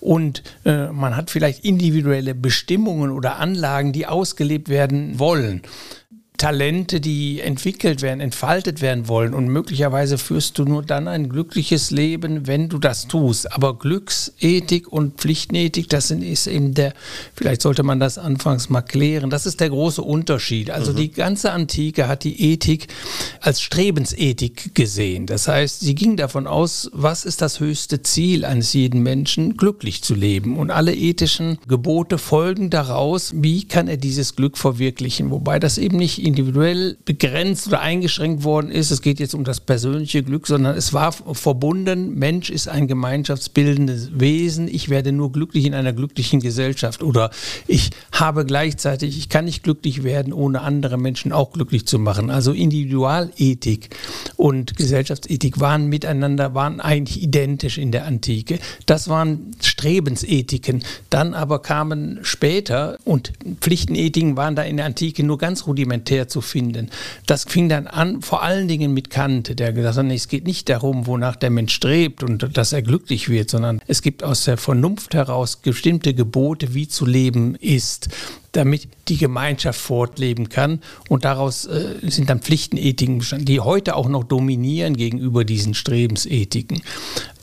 Und 0.00 0.42
äh, 0.66 0.88
man 0.88 1.16
hat 1.16 1.30
vielleicht 1.30 1.64
individuelle 1.64 2.34
Bestimmungen 2.34 3.10
oder 3.10 3.38
Anlagen, 3.38 3.94
die 3.94 4.06
ausgelebt 4.06 4.68
werden 4.68 5.18
wollen 5.18 5.62
Talente, 6.38 7.00
die 7.00 7.40
entwickelt 7.40 8.00
werden, 8.00 8.20
entfaltet 8.20 8.80
werden 8.80 9.08
wollen. 9.08 9.34
Und 9.34 9.48
möglicherweise 9.48 10.18
führst 10.18 10.58
du 10.58 10.64
nur 10.64 10.82
dann 10.84 11.08
ein 11.08 11.28
glückliches 11.28 11.90
Leben, 11.90 12.46
wenn 12.46 12.68
du 12.68 12.78
das 12.78 13.08
tust. 13.08 13.52
Aber 13.52 13.76
Glücksethik 13.76 14.90
und 14.90 15.18
Pflichtenethik, 15.18 15.88
das 15.88 16.12
ist 16.12 16.46
eben 16.46 16.74
der, 16.74 16.94
vielleicht 17.34 17.60
sollte 17.60 17.82
man 17.82 17.98
das 17.98 18.18
anfangs 18.18 18.70
mal 18.70 18.82
klären, 18.82 19.30
das 19.30 19.46
ist 19.46 19.60
der 19.60 19.68
große 19.68 20.00
Unterschied. 20.00 20.70
Also 20.70 20.92
mhm. 20.92 20.96
die 20.96 21.10
ganze 21.10 21.50
Antike 21.50 22.06
hat 22.06 22.22
die 22.22 22.52
Ethik 22.52 22.86
als 23.40 23.60
Strebensethik 23.60 24.74
gesehen. 24.74 25.26
Das 25.26 25.48
heißt, 25.48 25.80
sie 25.80 25.94
ging 25.94 26.16
davon 26.16 26.46
aus, 26.46 26.90
was 26.92 27.24
ist 27.24 27.42
das 27.42 27.60
höchste 27.60 28.02
Ziel 28.02 28.44
eines 28.44 28.72
jeden 28.72 29.02
Menschen, 29.02 29.56
glücklich 29.56 30.02
zu 30.02 30.14
leben. 30.14 30.58
Und 30.58 30.70
alle 30.70 30.94
ethischen 30.94 31.58
Gebote 31.66 32.18
folgen 32.18 32.70
daraus, 32.70 33.32
wie 33.36 33.64
kann 33.66 33.88
er 33.88 33.96
dieses 33.96 34.36
Glück 34.36 34.58
verwirklichen. 34.58 35.30
Wobei 35.30 35.58
das 35.58 35.78
eben 35.78 35.96
nicht 35.96 36.22
individuell 36.22 36.96
begrenzt 37.04 37.68
oder 37.68 37.80
eingeschränkt 37.80 38.44
worden 38.44 38.70
ist. 38.70 38.90
Es 38.90 39.02
geht 39.02 39.20
jetzt 39.20 39.34
um 39.34 39.44
das 39.44 39.60
persönliche 39.60 40.22
Glück, 40.22 40.46
sondern 40.46 40.76
es 40.76 40.92
war 40.92 41.12
verbunden. 41.12 42.14
Mensch 42.14 42.50
ist 42.50 42.68
ein 42.68 42.86
gemeinschaftsbildendes 42.86 44.18
Wesen. 44.18 44.68
Ich 44.68 44.88
werde 44.88 45.12
nur 45.12 45.32
glücklich 45.32 45.64
in 45.64 45.74
einer 45.74 45.92
glücklichen 45.92 46.40
Gesellschaft 46.40 47.02
oder 47.02 47.30
ich 47.66 47.90
habe 48.12 48.44
gleichzeitig, 48.44 49.18
ich 49.18 49.28
kann 49.28 49.44
nicht 49.44 49.62
glücklich 49.62 50.02
werden, 50.02 50.32
ohne 50.32 50.62
andere 50.62 50.98
Menschen 50.98 51.32
auch 51.32 51.52
glücklich 51.52 51.86
zu 51.86 51.98
machen. 51.98 52.30
Also 52.30 52.52
Individualethik 53.36 53.90
und 54.36 54.76
Gesellschaftsethik 54.76 55.60
waren 55.60 55.86
miteinander, 55.86 56.54
waren 56.54 56.80
eigentlich 56.80 57.22
identisch 57.22 57.78
in 57.78 57.92
der 57.92 58.04
Antike. 58.04 58.58
Das 58.86 59.08
waren 59.08 59.52
Strebensethiken. 59.60 60.84
Dann 61.10 61.34
aber 61.34 61.60
kamen 61.60 62.20
später 62.22 62.98
und 63.04 63.32
Pflichtenethiken 63.60 64.36
waren 64.36 64.56
da 64.56 64.62
in 64.62 64.76
der 64.76 64.86
Antike 64.86 65.24
nur 65.24 65.38
ganz 65.38 65.66
rudimentär 65.66 66.28
zu 66.28 66.40
finden. 66.40 66.90
Das 67.26 67.44
fing 67.44 67.68
dann 67.68 67.86
an, 67.86 68.22
vor 68.22 68.42
allen 68.42 68.68
Dingen 68.68 68.94
mit 68.94 69.10
Kant, 69.10 69.58
der 69.58 69.72
gesagt 69.72 69.98
hat, 69.98 70.06
es 70.12 70.28
geht 70.28 70.46
nicht 70.46 70.68
darum, 70.68 71.06
wonach 71.06 71.36
der 71.36 71.50
Mensch 71.50 71.74
strebt 71.74 72.22
und 72.22 72.56
dass 72.56 72.72
er 72.72 72.82
glücklich 72.82 73.28
wird, 73.28 73.50
sondern 73.50 73.80
es 73.86 74.02
gibt 74.02 74.22
aus 74.22 74.44
der 74.44 74.56
Vernunft 74.56 75.14
heraus 75.14 75.56
bestimmte 75.56 76.14
Gebote, 76.14 76.74
wie 76.74 76.88
zu 76.88 77.06
leben 77.06 77.54
ist 77.56 78.08
damit 78.52 78.88
die 79.08 79.16
Gemeinschaft 79.16 79.80
fortleben 79.80 80.48
kann. 80.48 80.80
Und 81.08 81.24
daraus 81.24 81.66
äh, 81.66 81.96
sind 82.02 82.30
dann 82.30 82.40
Pflichtenethiken 82.40 83.18
bestanden, 83.18 83.46
die 83.46 83.60
heute 83.60 83.96
auch 83.96 84.08
noch 84.08 84.24
dominieren 84.24 84.96
gegenüber 84.96 85.44
diesen 85.44 85.74
Strebensethiken. 85.74 86.82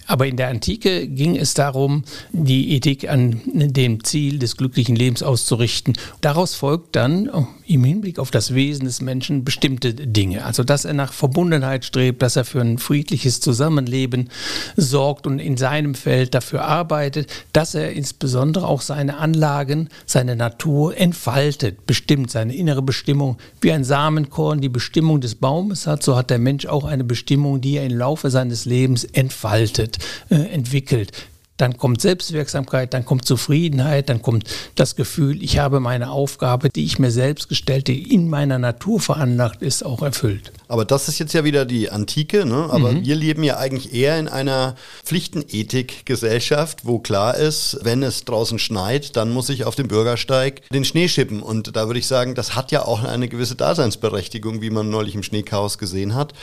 Aber 0.08 0.28
in 0.28 0.38
der 0.38 0.50
Antike 0.50 1.08
ging 1.08 1.36
es 1.36 1.54
darum, 1.54 2.04
die 2.32 2.74
Ethik 2.76 3.10
an 3.10 3.42
dem 3.46 4.04
Ziel 4.04 4.38
des 4.38 4.56
glücklichen 4.56 4.96
Lebens 4.96 5.24
auszurichten. 5.24 5.98
Daraus 6.22 6.54
folgt 6.54 6.96
dann 6.96 7.30
oh, 7.30 7.48
im 7.66 7.84
Hinblick 7.84 8.20
auf 8.20 8.30
das 8.30 8.54
Wesen 8.54 8.86
des 8.86 9.02
Menschen 9.02 9.44
bestimmte 9.44 9.94
Dinge. 9.94 10.46
Also, 10.46 10.64
dass 10.64 10.86
er 10.86 10.94
nach 10.94 11.12
Verbundenheit 11.12 11.86
strebt, 11.86 12.22
dass 12.22 12.36
er 12.36 12.46
für 12.46 12.62
ein 12.62 12.78
friedliches 12.78 13.40
Zusammenleben 13.40 14.30
sorgt 14.76 15.26
und 15.26 15.40
in 15.40 15.58
seinem 15.58 15.96
Feld 15.96 16.36
dafür 16.36 16.66
arbeitet, 16.66 17.32
dass 17.54 17.74
er 17.74 17.94
insbesondere 17.94 18.68
auch 18.68 18.82
seine 18.82 19.18
Anlagen, 19.18 19.90
seine 20.06 20.36
Natur 20.36 20.96
entfaltet, 20.98 21.88
bestimmt, 21.88 22.30
seine 22.30 22.56
innere 22.56 22.84
Bestimmung. 22.84 23.38
Wie 23.60 23.72
ein 23.72 23.84
Samenkorn 23.84 24.62
die 24.62 24.70
Bestimmung 24.70 25.20
des 25.22 25.36
Baumes 25.36 25.88
hat, 25.88 26.04
so 26.04 26.16
hat 26.16 26.30
der 26.30 26.40
Mensch 26.40 26.68
auch 26.68 26.86
eine 26.86 27.04
Bestimmung, 27.04 27.62
die 27.62 27.78
er 27.78 27.86
im 27.86 27.98
Laufe 27.98 28.30
seines 28.30 28.66
Lebens 28.66 29.04
entfaltet 29.04 29.95
entwickelt. 30.30 31.28
Dann 31.58 31.78
kommt 31.78 32.02
Selbstwirksamkeit, 32.02 32.94
dann 32.94 33.06
kommt 33.06 33.24
Zufriedenheit, 33.24 34.10
dann 34.10 34.22
kommt 34.22 34.44
das 34.76 34.98
Gefühl, 34.98 35.42
ich 35.42 35.58
habe 35.58 35.80
meine 35.80 36.12
Aufgabe, 36.12 36.70
die 36.70 36.84
ich 36.84 37.00
mir 37.00 37.12
selbst 37.12 37.48
gestellt, 37.48 37.88
die 37.88 38.14
in 38.14 38.30
meiner 38.30 38.60
Natur 38.60 39.00
veranlagt 39.00 39.62
ist, 39.62 39.86
auch 39.86 40.02
erfüllt. 40.02 40.52
Aber 40.68 40.84
das 40.84 41.08
ist 41.08 41.18
jetzt 41.20 41.34
ja 41.34 41.46
wieder 41.46 41.66
die 41.66 41.90
Antike, 41.90 42.46
ne? 42.46 42.68
aber 42.70 42.92
mhm. 42.92 43.06
wir 43.06 43.16
leben 43.16 43.44
ja 43.44 43.58
eigentlich 43.58 43.94
eher 43.94 44.20
in 44.20 44.28
einer 44.28 44.76
Pflichtenethik-Gesellschaft, 45.06 46.80
wo 46.84 47.00
klar 47.00 47.38
ist, 47.38 47.80
wenn 47.84 48.04
es 48.04 48.26
draußen 48.26 48.60
schneit, 48.60 49.16
dann 49.16 49.32
muss 49.32 49.48
ich 49.48 49.64
auf 49.64 49.76
dem 49.76 49.88
Bürgersteig 49.88 50.68
den 50.70 50.84
Schnee 50.84 51.08
schippen. 51.08 51.42
Und 51.42 51.78
da 51.78 51.88
würde 51.88 52.00
ich 52.00 52.08
sagen, 52.08 52.36
das 52.36 52.56
hat 52.56 52.74
ja 52.74 52.84
auch 52.84 53.04
eine 53.04 53.30
gewisse 53.30 53.56
Daseinsberechtigung, 53.56 54.62
wie 54.62 54.72
man 54.72 54.90
neulich 54.90 55.16
im 55.16 55.24
Schneechaos 55.24 55.78
gesehen 55.78 56.16
hat. 56.16 56.34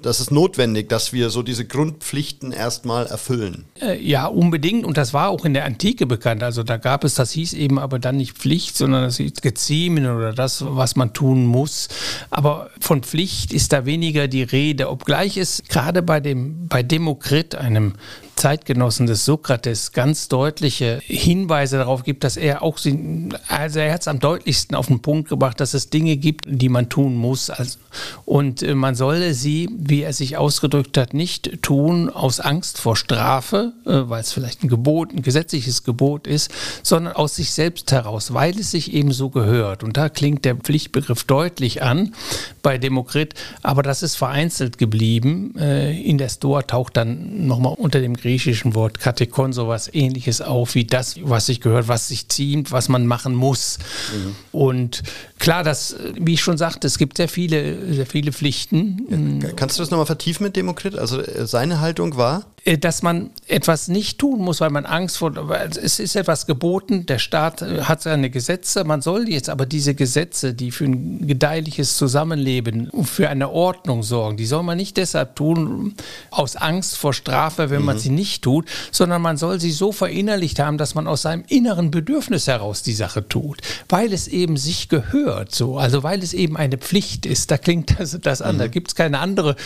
Das 0.00 0.18
ist 0.20 0.32
notwendig, 0.32 0.88
dass 0.88 1.12
wir 1.12 1.30
so 1.30 1.42
diese 1.42 1.64
Grundpflichten 1.64 2.52
erstmal 2.52 3.06
erfüllen. 3.06 3.66
Äh, 3.80 4.00
ja, 4.02 4.26
unbedingt. 4.26 4.61
Und 4.84 4.96
das 4.96 5.12
war 5.12 5.28
auch 5.28 5.44
in 5.44 5.54
der 5.54 5.64
Antike 5.64 6.06
bekannt. 6.06 6.42
Also 6.42 6.62
da 6.62 6.76
gab 6.76 7.04
es, 7.04 7.14
das 7.14 7.32
hieß 7.32 7.52
eben 7.54 7.78
aber 7.78 7.98
dann 7.98 8.16
nicht 8.16 8.38
Pflicht, 8.38 8.76
sondern 8.76 9.02
das 9.02 9.16
hieß 9.16 9.34
Geziemen 9.42 10.06
oder 10.06 10.32
das, 10.32 10.64
was 10.66 10.96
man 10.96 11.12
tun 11.12 11.46
muss. 11.46 11.88
Aber 12.30 12.70
von 12.80 13.02
Pflicht 13.02 13.52
ist 13.52 13.72
da 13.72 13.86
weniger 13.86 14.28
die 14.28 14.42
Rede, 14.42 14.88
obgleich 14.88 15.36
es 15.36 15.62
gerade 15.68 16.02
bei 16.02 16.20
dem, 16.20 16.68
bei 16.68 16.82
Demokrit, 16.82 17.54
einem 17.54 17.94
Zeitgenossen 18.36 19.06
des 19.06 19.24
Sokrates 19.24 19.92
ganz 19.92 20.28
deutliche 20.28 21.00
Hinweise 21.04 21.76
darauf 21.76 22.02
gibt, 22.02 22.24
dass 22.24 22.36
er 22.36 22.62
auch, 22.62 22.78
also 23.48 23.78
er 23.78 23.92
hat 23.92 24.00
es 24.00 24.08
am 24.08 24.18
deutlichsten 24.18 24.76
auf 24.76 24.86
den 24.86 25.00
Punkt 25.00 25.28
gebracht, 25.28 25.60
dass 25.60 25.74
es 25.74 25.90
Dinge 25.90 26.16
gibt, 26.16 26.44
die 26.48 26.68
man 26.68 26.88
tun 26.88 27.14
muss. 27.14 27.50
Also, 27.50 27.78
und 28.24 28.62
äh, 28.62 28.74
man 28.74 28.94
solle 28.94 29.34
sie, 29.34 29.68
wie 29.72 30.02
er 30.02 30.12
sich 30.12 30.36
ausgedrückt 30.36 30.96
hat, 30.96 31.14
nicht 31.14 31.62
tun 31.62 32.08
aus 32.08 32.40
Angst 32.40 32.78
vor 32.78 32.96
Strafe, 32.96 33.72
äh, 33.86 33.90
weil 34.08 34.22
es 34.22 34.32
vielleicht 34.32 34.64
ein 34.64 34.68
Gebot, 34.68 35.12
ein 35.12 35.22
gesetzliches 35.22 35.84
Gebot 35.84 36.26
ist, 36.26 36.50
sondern 36.82 37.14
aus 37.14 37.36
sich 37.36 37.52
selbst 37.52 37.92
heraus, 37.92 38.32
weil 38.34 38.58
es 38.58 38.70
sich 38.70 38.92
eben 38.92 39.12
so 39.12 39.28
gehört. 39.28 39.84
Und 39.84 39.96
da 39.96 40.08
klingt 40.08 40.44
der 40.44 40.56
Pflichtbegriff 40.56 41.24
deutlich 41.24 41.82
an 41.82 42.14
bei 42.62 42.78
Demokrit, 42.78 43.34
aber 43.62 43.82
das 43.82 44.02
ist 44.02 44.16
vereinzelt 44.16 44.78
geblieben. 44.78 45.54
Äh, 45.58 46.00
in 46.00 46.18
der 46.18 46.28
Stoa 46.28 46.62
taucht 46.62 46.96
dann 46.96 47.46
nochmal 47.46 47.74
unter 47.76 48.00
dem 48.00 48.16
griechischen 48.22 48.74
Wort 48.74 48.98
Katekon 49.00 49.52
sowas 49.52 49.90
ähnliches 49.92 50.40
auf 50.40 50.74
wie 50.74 50.84
das, 50.84 51.16
was 51.22 51.46
sich 51.46 51.60
gehört, 51.60 51.88
was 51.88 52.08
sich 52.08 52.28
ziemt, 52.28 52.70
was 52.70 52.88
man 52.88 53.06
machen 53.06 53.34
muss. 53.34 53.78
Mhm. 54.14 54.36
Und 54.52 55.02
klar, 55.42 55.64
das, 55.64 55.96
wie 56.14 56.34
ich 56.34 56.40
schon 56.40 56.56
sagte, 56.56 56.86
es 56.86 56.98
gibt 56.98 57.16
sehr 57.16 57.28
viele, 57.28 57.92
sehr 57.92 58.06
viele 58.06 58.32
Pflichten. 58.32 59.44
Kannst 59.56 59.76
du 59.76 59.82
das 59.82 59.90
nochmal 59.90 60.06
vertiefen 60.06 60.44
mit 60.44 60.54
Demokrit? 60.54 60.96
Also 60.96 61.20
äh, 61.20 61.46
seine 61.46 61.80
Haltung 61.80 62.16
war? 62.16 62.44
Äh, 62.64 62.78
dass 62.78 63.02
man 63.02 63.30
etwas 63.48 63.88
nicht 63.88 64.18
tun 64.18 64.40
muss, 64.40 64.60
weil 64.60 64.70
man 64.70 64.86
Angst 64.86 65.18
vor, 65.18 65.32
es 65.82 65.98
ist 65.98 66.14
etwas 66.14 66.46
geboten, 66.46 67.06
der 67.06 67.18
Staat 67.18 67.60
äh, 67.60 67.82
hat 67.82 68.02
seine 68.02 68.30
Gesetze, 68.30 68.84
man 68.84 69.02
soll 69.02 69.28
jetzt 69.28 69.50
aber 69.50 69.66
diese 69.66 69.94
Gesetze, 69.94 70.54
die 70.54 70.70
für 70.70 70.84
ein 70.84 71.26
gedeihliches 71.26 71.96
Zusammenleben, 71.96 72.88
für 73.02 73.28
eine 73.28 73.50
Ordnung 73.50 74.04
sorgen, 74.04 74.36
die 74.36 74.46
soll 74.46 74.62
man 74.62 74.76
nicht 74.76 74.96
deshalb 74.96 75.34
tun, 75.34 75.94
aus 76.30 76.54
Angst 76.54 76.96
vor 76.96 77.12
Strafe, 77.14 77.70
wenn 77.70 77.80
mhm. 77.80 77.86
man 77.86 77.98
sie 77.98 78.10
nicht 78.10 78.42
tut, 78.42 78.68
sondern 78.92 79.22
man 79.22 79.36
soll 79.36 79.60
sie 79.60 79.72
so 79.72 79.90
verinnerlicht 79.90 80.60
haben, 80.60 80.78
dass 80.78 80.94
man 80.94 81.08
aus 81.08 81.22
seinem 81.22 81.42
inneren 81.48 81.90
Bedürfnis 81.90 82.46
heraus 82.46 82.82
die 82.82 82.92
Sache 82.92 83.26
tut, 83.26 83.60
weil 83.88 84.12
es 84.12 84.28
eben 84.28 84.56
sich 84.56 84.88
gehört, 84.88 85.31
so, 85.48 85.78
also 85.78 86.02
weil 86.02 86.22
es 86.22 86.32
eben 86.34 86.56
eine 86.56 86.78
Pflicht 86.78 87.26
ist, 87.26 87.50
da 87.50 87.58
klingt 87.58 87.98
das, 87.98 88.18
das 88.20 88.42
an, 88.42 88.56
mhm. 88.56 88.60
da 88.60 88.66
gibt 88.68 88.88
es 88.88 88.94
keine 88.94 89.18
andere 89.18 89.56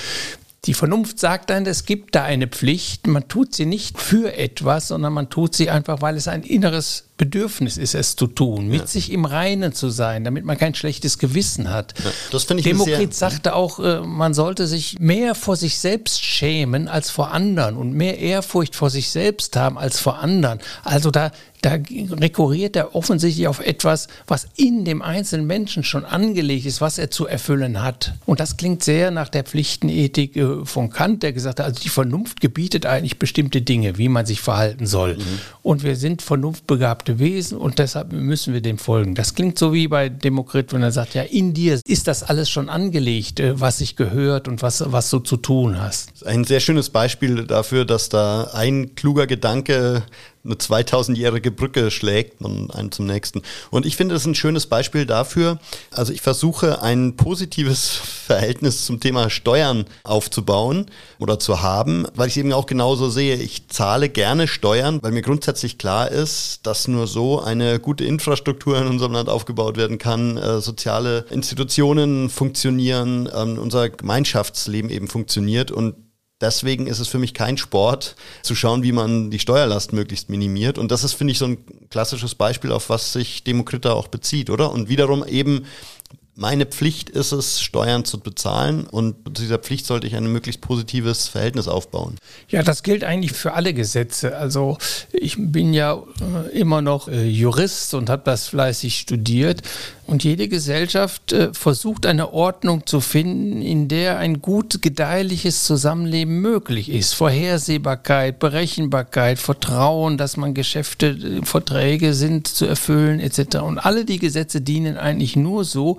die 0.66 0.74
Vernunft 0.74 1.20
sagt 1.20 1.50
dann, 1.50 1.64
es 1.64 1.84
gibt 1.84 2.14
da 2.14 2.24
eine 2.24 2.48
Pflicht. 2.48 3.06
Man 3.06 3.28
tut 3.28 3.54
sie 3.54 3.66
nicht 3.66 4.00
für 4.00 4.36
etwas, 4.36 4.88
sondern 4.88 5.12
man 5.12 5.30
tut 5.30 5.54
sie 5.54 5.70
einfach, 5.70 6.02
weil 6.02 6.16
es 6.16 6.28
ein 6.28 6.42
inneres 6.42 7.05
Bedürfnis 7.16 7.78
ist, 7.78 7.94
es 7.94 8.14
zu 8.14 8.26
tun, 8.26 8.68
mit 8.68 8.80
ja. 8.80 8.86
sich 8.86 9.10
im 9.10 9.24
Reinen 9.24 9.72
zu 9.72 9.88
sein, 9.88 10.24
damit 10.24 10.44
man 10.44 10.58
kein 10.58 10.74
schlechtes 10.74 11.18
Gewissen 11.18 11.70
hat. 11.70 11.94
Ja, 12.04 12.10
das 12.30 12.44
finde 12.44 12.60
ich 12.60 12.64
Demokrit 12.64 13.14
sagte 13.14 13.54
auch, 13.54 13.78
äh, 13.78 14.00
man 14.00 14.34
sollte 14.34 14.66
sich 14.66 14.98
mehr 14.98 15.34
vor 15.34 15.56
sich 15.56 15.78
selbst 15.78 16.22
schämen 16.22 16.88
als 16.88 17.10
vor 17.10 17.32
anderen 17.32 17.76
und 17.76 17.92
mehr 17.92 18.18
Ehrfurcht 18.18 18.76
vor 18.76 18.90
sich 18.90 19.10
selbst 19.10 19.56
haben 19.56 19.78
als 19.78 19.98
vor 19.98 20.18
anderen. 20.18 20.60
Also 20.84 21.10
da 21.10 21.30
da 21.66 21.78
rekurriert 21.90 22.76
er 22.76 22.94
offensichtlich 22.94 23.48
auf 23.48 23.58
etwas, 23.60 24.06
was 24.26 24.46
in 24.56 24.84
dem 24.84 25.02
einzelnen 25.02 25.46
Menschen 25.46 25.82
schon 25.82 26.04
angelegt 26.04 26.66
ist, 26.66 26.80
was 26.80 26.98
er 26.98 27.10
zu 27.10 27.26
erfüllen 27.26 27.82
hat. 27.82 28.14
Und 28.24 28.38
das 28.38 28.56
klingt 28.56 28.84
sehr 28.84 29.10
nach 29.10 29.28
der 29.28 29.42
Pflichtenethik 29.42 30.36
äh, 30.36 30.64
von 30.64 30.90
Kant, 30.90 31.22
der 31.22 31.32
gesagt 31.32 31.58
hat, 31.58 31.66
also 31.66 31.80
die 31.80 31.88
Vernunft 31.88 32.40
gebietet 32.40 32.86
eigentlich 32.86 33.18
bestimmte 33.18 33.62
Dinge, 33.62 33.98
wie 33.98 34.08
man 34.08 34.26
sich 34.26 34.40
verhalten 34.40 34.86
soll. 34.86 35.16
Mhm. 35.16 35.40
Und 35.62 35.82
wir 35.82 35.96
sind 35.96 36.22
vernunftbegabte 37.06 37.18
Wesen 37.18 37.58
und 37.58 37.78
deshalb 37.78 38.12
müssen 38.12 38.52
wir 38.52 38.60
dem 38.60 38.78
folgen. 38.78 39.14
Das 39.14 39.34
klingt 39.34 39.58
so 39.58 39.72
wie 39.72 39.88
bei 39.88 40.08
Demokrit, 40.08 40.72
wenn 40.72 40.82
er 40.82 40.92
sagt, 40.92 41.14
ja, 41.14 41.22
in 41.22 41.54
dir 41.54 41.80
ist 41.86 42.08
das 42.08 42.22
alles 42.22 42.50
schon 42.50 42.68
angelegt, 42.68 43.40
äh, 43.40 43.58
was 43.60 43.78
sich 43.78 43.96
gehört 43.96 44.48
und 44.48 44.62
was, 44.62 44.82
was 44.92 45.10
du 45.10 45.20
zu 45.20 45.36
tun 45.36 45.80
hast. 45.80 46.26
Ein 46.26 46.44
sehr 46.44 46.60
schönes 46.60 46.90
Beispiel 46.90 47.44
dafür, 47.46 47.84
dass 47.84 48.08
da 48.08 48.50
ein 48.52 48.94
kluger 48.94 49.26
Gedanke 49.26 50.02
eine 50.46 50.54
2000-jährige 50.54 51.50
Brücke 51.50 51.90
schlägt 51.90 52.40
und 52.40 52.74
einen 52.74 52.92
zum 52.92 53.06
nächsten. 53.06 53.42
Und 53.70 53.84
ich 53.84 53.96
finde, 53.96 54.14
das 54.14 54.22
ist 54.22 54.26
ein 54.26 54.34
schönes 54.34 54.66
Beispiel 54.66 55.06
dafür. 55.06 55.58
Also 55.90 56.12
ich 56.12 56.22
versuche 56.22 56.82
ein 56.82 57.16
positives 57.16 57.88
Verhältnis 58.26 58.84
zum 58.86 59.00
Thema 59.00 59.30
Steuern 59.30 59.84
aufzubauen 60.04 60.86
oder 61.18 61.38
zu 61.38 61.62
haben, 61.62 62.06
weil 62.14 62.28
ich 62.28 62.36
eben 62.36 62.52
auch 62.52 62.66
genauso 62.66 63.08
sehe. 63.10 63.36
Ich 63.36 63.68
zahle 63.68 64.08
gerne 64.08 64.48
Steuern, 64.48 65.00
weil 65.02 65.12
mir 65.12 65.22
grundsätzlich 65.22 65.78
klar 65.78 66.10
ist, 66.10 66.60
dass 66.66 66.88
nur 66.88 67.06
so 67.06 67.40
eine 67.40 67.78
gute 67.78 68.04
Infrastruktur 68.04 68.78
in 68.78 68.86
unserem 68.86 69.12
Land 69.12 69.28
aufgebaut 69.28 69.76
werden 69.76 69.98
kann, 69.98 70.36
äh, 70.36 70.60
soziale 70.60 71.26
Institutionen 71.30 72.30
funktionieren, 72.30 73.28
ähm, 73.34 73.58
unser 73.58 73.90
Gemeinschaftsleben 73.90 74.90
eben 74.90 75.08
funktioniert 75.08 75.70
und 75.70 76.05
Deswegen 76.40 76.86
ist 76.86 76.98
es 76.98 77.08
für 77.08 77.18
mich 77.18 77.32
kein 77.32 77.56
Sport, 77.56 78.14
zu 78.42 78.54
schauen, 78.54 78.82
wie 78.82 78.92
man 78.92 79.30
die 79.30 79.38
Steuerlast 79.38 79.94
möglichst 79.94 80.28
minimiert. 80.28 80.76
Und 80.76 80.90
das 80.90 81.02
ist, 81.02 81.14
finde 81.14 81.32
ich, 81.32 81.38
so 81.38 81.46
ein 81.46 81.88
klassisches 81.88 82.34
Beispiel, 82.34 82.72
auf 82.72 82.90
was 82.90 83.14
sich 83.14 83.42
Demokrita 83.42 83.92
auch 83.92 84.08
bezieht, 84.08 84.50
oder? 84.50 84.70
Und 84.70 84.90
wiederum 84.90 85.24
eben 85.26 85.64
meine 86.36 86.66
Pflicht 86.66 87.08
ist 87.08 87.32
es, 87.32 87.62
Steuern 87.62 88.04
zu 88.04 88.20
bezahlen 88.20 88.86
und 88.86 89.16
zu 89.24 89.42
dieser 89.42 89.58
Pflicht 89.58 89.86
sollte 89.86 90.06
ich 90.06 90.14
ein 90.14 90.30
möglichst 90.30 90.60
positives 90.60 91.28
Verhältnis 91.28 91.66
aufbauen. 91.66 92.16
Ja, 92.50 92.62
das 92.62 92.82
gilt 92.82 93.04
eigentlich 93.04 93.32
für 93.32 93.54
alle 93.54 93.72
Gesetze. 93.72 94.36
Also 94.36 94.76
ich 95.12 95.36
bin 95.38 95.72
ja 95.72 95.94
äh, 95.94 96.58
immer 96.58 96.82
noch 96.82 97.08
äh, 97.08 97.26
Jurist 97.26 97.94
und 97.94 98.10
habe 98.10 98.22
das 98.24 98.48
fleißig 98.48 98.98
studiert. 98.98 99.62
Und 100.06 100.22
jede 100.22 100.46
Gesellschaft 100.46 101.32
äh, 101.32 101.52
versucht 101.52 102.06
eine 102.06 102.32
Ordnung 102.32 102.86
zu 102.86 103.00
finden, 103.00 103.60
in 103.60 103.88
der 103.88 104.18
ein 104.18 104.40
gut 104.40 104.80
gedeihliches 104.82 105.64
Zusammenleben 105.64 106.40
möglich 106.40 106.90
ist. 106.90 107.14
Vorhersehbarkeit, 107.14 108.38
Berechenbarkeit, 108.38 109.38
Vertrauen, 109.38 110.16
dass 110.16 110.36
man 110.36 110.54
Geschäfte, 110.54 111.40
Verträge 111.42 112.14
sind 112.14 112.46
zu 112.46 112.66
erfüllen 112.66 113.18
etc. 113.20 113.56
Und 113.56 113.78
alle 113.78 114.04
die 114.04 114.18
Gesetze 114.18 114.60
dienen 114.60 114.96
eigentlich 114.96 115.34
nur 115.34 115.64
so, 115.64 115.98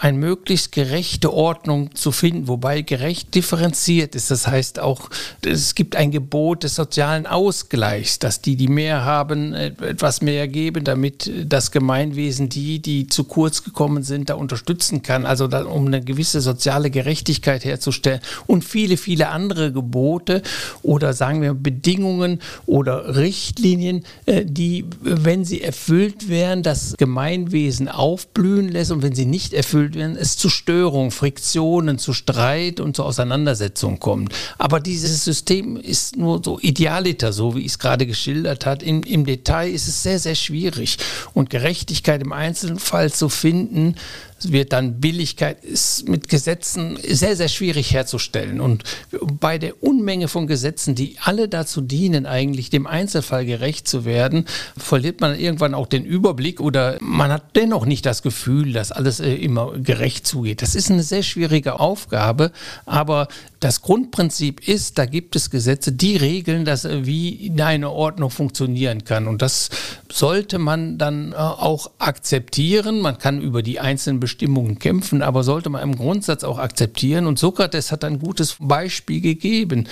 eine 0.00 0.16
möglichst 0.16 0.70
gerechte 0.70 1.32
Ordnung 1.32 1.94
zu 1.94 2.12
finden, 2.12 2.46
wobei 2.46 2.82
gerecht 2.82 3.34
differenziert 3.34 4.14
ist. 4.14 4.30
Das 4.30 4.46
heißt 4.46 4.78
auch, 4.78 5.10
es 5.44 5.74
gibt 5.74 5.96
ein 5.96 6.12
Gebot 6.12 6.62
des 6.62 6.76
sozialen 6.76 7.26
Ausgleichs, 7.26 8.20
dass 8.20 8.40
die, 8.40 8.54
die 8.54 8.68
mehr 8.68 9.04
haben, 9.04 9.54
etwas 9.54 10.22
mehr 10.22 10.46
geben, 10.46 10.84
damit 10.84 11.30
das 11.44 11.72
Gemeinwesen 11.72 12.48
die, 12.48 12.78
die 12.78 13.08
zu 13.08 13.24
kurz 13.24 13.64
gekommen 13.64 14.04
sind, 14.04 14.30
da 14.30 14.34
unterstützen 14.34 15.02
kann. 15.02 15.26
Also 15.26 15.48
da, 15.48 15.64
um 15.64 15.86
eine 15.86 16.00
gewisse 16.00 16.40
soziale 16.40 16.90
Gerechtigkeit 16.90 17.64
herzustellen 17.64 18.20
und 18.46 18.64
viele, 18.64 18.96
viele 18.98 19.28
andere 19.28 19.72
Gebote 19.72 20.42
oder 20.82 21.12
sagen 21.12 21.42
wir 21.42 21.54
Bedingungen 21.54 22.38
oder 22.66 23.16
Richtlinien, 23.16 24.04
äh, 24.26 24.44
die, 24.44 24.84
wenn 25.00 25.44
sie 25.44 25.60
erfüllt 25.60 26.28
werden, 26.28 26.62
das 26.62 26.94
Gemeinwesen 26.96 27.88
aufblühen 27.88 28.68
lässt 28.68 28.92
und 28.92 29.02
wenn 29.02 29.16
sie 29.16 29.26
nicht 29.26 29.52
erfüllt 29.52 29.87
erfüllt 29.88 29.94
werden, 29.94 30.16
es 30.16 30.36
zu 30.36 30.48
Störungen, 30.48 31.10
Friktionen, 31.10 31.98
zu 31.98 32.12
Streit 32.12 32.80
und 32.80 32.96
zur 32.96 33.06
Auseinandersetzung 33.06 33.98
kommt. 33.98 34.32
Aber 34.58 34.80
dieses 34.80 35.24
System 35.24 35.76
ist 35.76 36.16
nur 36.16 36.42
so 36.44 36.58
idealiter, 36.60 37.32
so 37.32 37.54
wie 37.54 37.60
ich 37.60 37.72
es 37.72 37.78
gerade 37.78 38.06
geschildert 38.06 38.66
hat. 38.66 38.82
Im, 38.82 39.02
Im 39.02 39.24
Detail 39.24 39.70
ist 39.70 39.88
es 39.88 40.02
sehr, 40.02 40.18
sehr 40.18 40.34
schwierig. 40.34 40.98
Und 41.34 41.50
Gerechtigkeit 41.50 42.22
im 42.22 42.32
Einzelfall 42.32 43.12
zu 43.12 43.28
finden, 43.28 43.94
wird 44.42 44.72
dann 44.72 45.00
Billigkeit, 45.00 45.64
ist 45.64 46.08
mit 46.08 46.28
Gesetzen 46.28 46.98
sehr, 47.06 47.36
sehr 47.36 47.48
schwierig 47.48 47.92
herzustellen. 47.92 48.60
Und 48.60 48.84
bei 49.40 49.58
der 49.58 49.82
Unmenge 49.82 50.28
von 50.28 50.46
Gesetzen, 50.46 50.94
die 50.94 51.16
alle 51.22 51.48
dazu 51.48 51.80
dienen, 51.80 52.26
eigentlich 52.26 52.70
dem 52.70 52.86
Einzelfall 52.86 53.44
gerecht 53.44 53.88
zu 53.88 54.04
werden, 54.04 54.44
verliert 54.76 55.20
man 55.20 55.38
irgendwann 55.38 55.74
auch 55.74 55.86
den 55.86 56.04
Überblick 56.04 56.60
oder 56.60 56.96
man 57.00 57.32
hat 57.32 57.56
dennoch 57.56 57.86
nicht 57.86 58.06
das 58.06 58.22
Gefühl, 58.22 58.72
dass 58.72 58.92
alles 58.92 59.20
äh, 59.20 59.34
immer 59.34 59.72
gerecht 59.78 60.26
zugeht. 60.26 60.62
Das 60.62 60.74
ist 60.74 60.90
eine 60.90 61.02
sehr 61.02 61.22
schwierige 61.22 61.80
Aufgabe, 61.80 62.52
aber 62.86 63.28
das 63.60 63.82
Grundprinzip 63.82 64.66
ist, 64.68 64.98
da 64.98 65.06
gibt 65.06 65.34
es 65.34 65.50
Gesetze, 65.50 65.92
die 65.92 66.16
regeln, 66.16 66.64
dass 66.64 66.84
äh, 66.84 67.06
wie 67.06 67.52
eine 67.58 67.90
Ordnung 67.90 68.30
funktionieren 68.30 69.04
kann. 69.04 69.26
Und 69.26 69.42
das 69.42 69.70
sollte 70.10 70.58
man 70.58 70.96
dann 70.96 71.32
äh, 71.32 71.36
auch 71.36 71.90
akzeptieren. 71.98 73.00
Man 73.00 73.18
kann 73.18 73.40
über 73.40 73.62
die 73.62 73.80
einzelnen 73.80 74.20
Bestimmungen 74.20 74.78
kämpfen, 74.78 75.22
aber 75.22 75.42
sollte 75.42 75.70
man 75.70 75.82
im 75.82 75.96
Grundsatz 75.96 76.44
auch 76.44 76.58
akzeptieren. 76.58 77.26
Und 77.26 77.38
Sokrates 77.38 77.90
hat 77.90 78.04
ein 78.04 78.20
gutes 78.20 78.56
Beispiel 78.60 79.20
gegeben. 79.20 79.88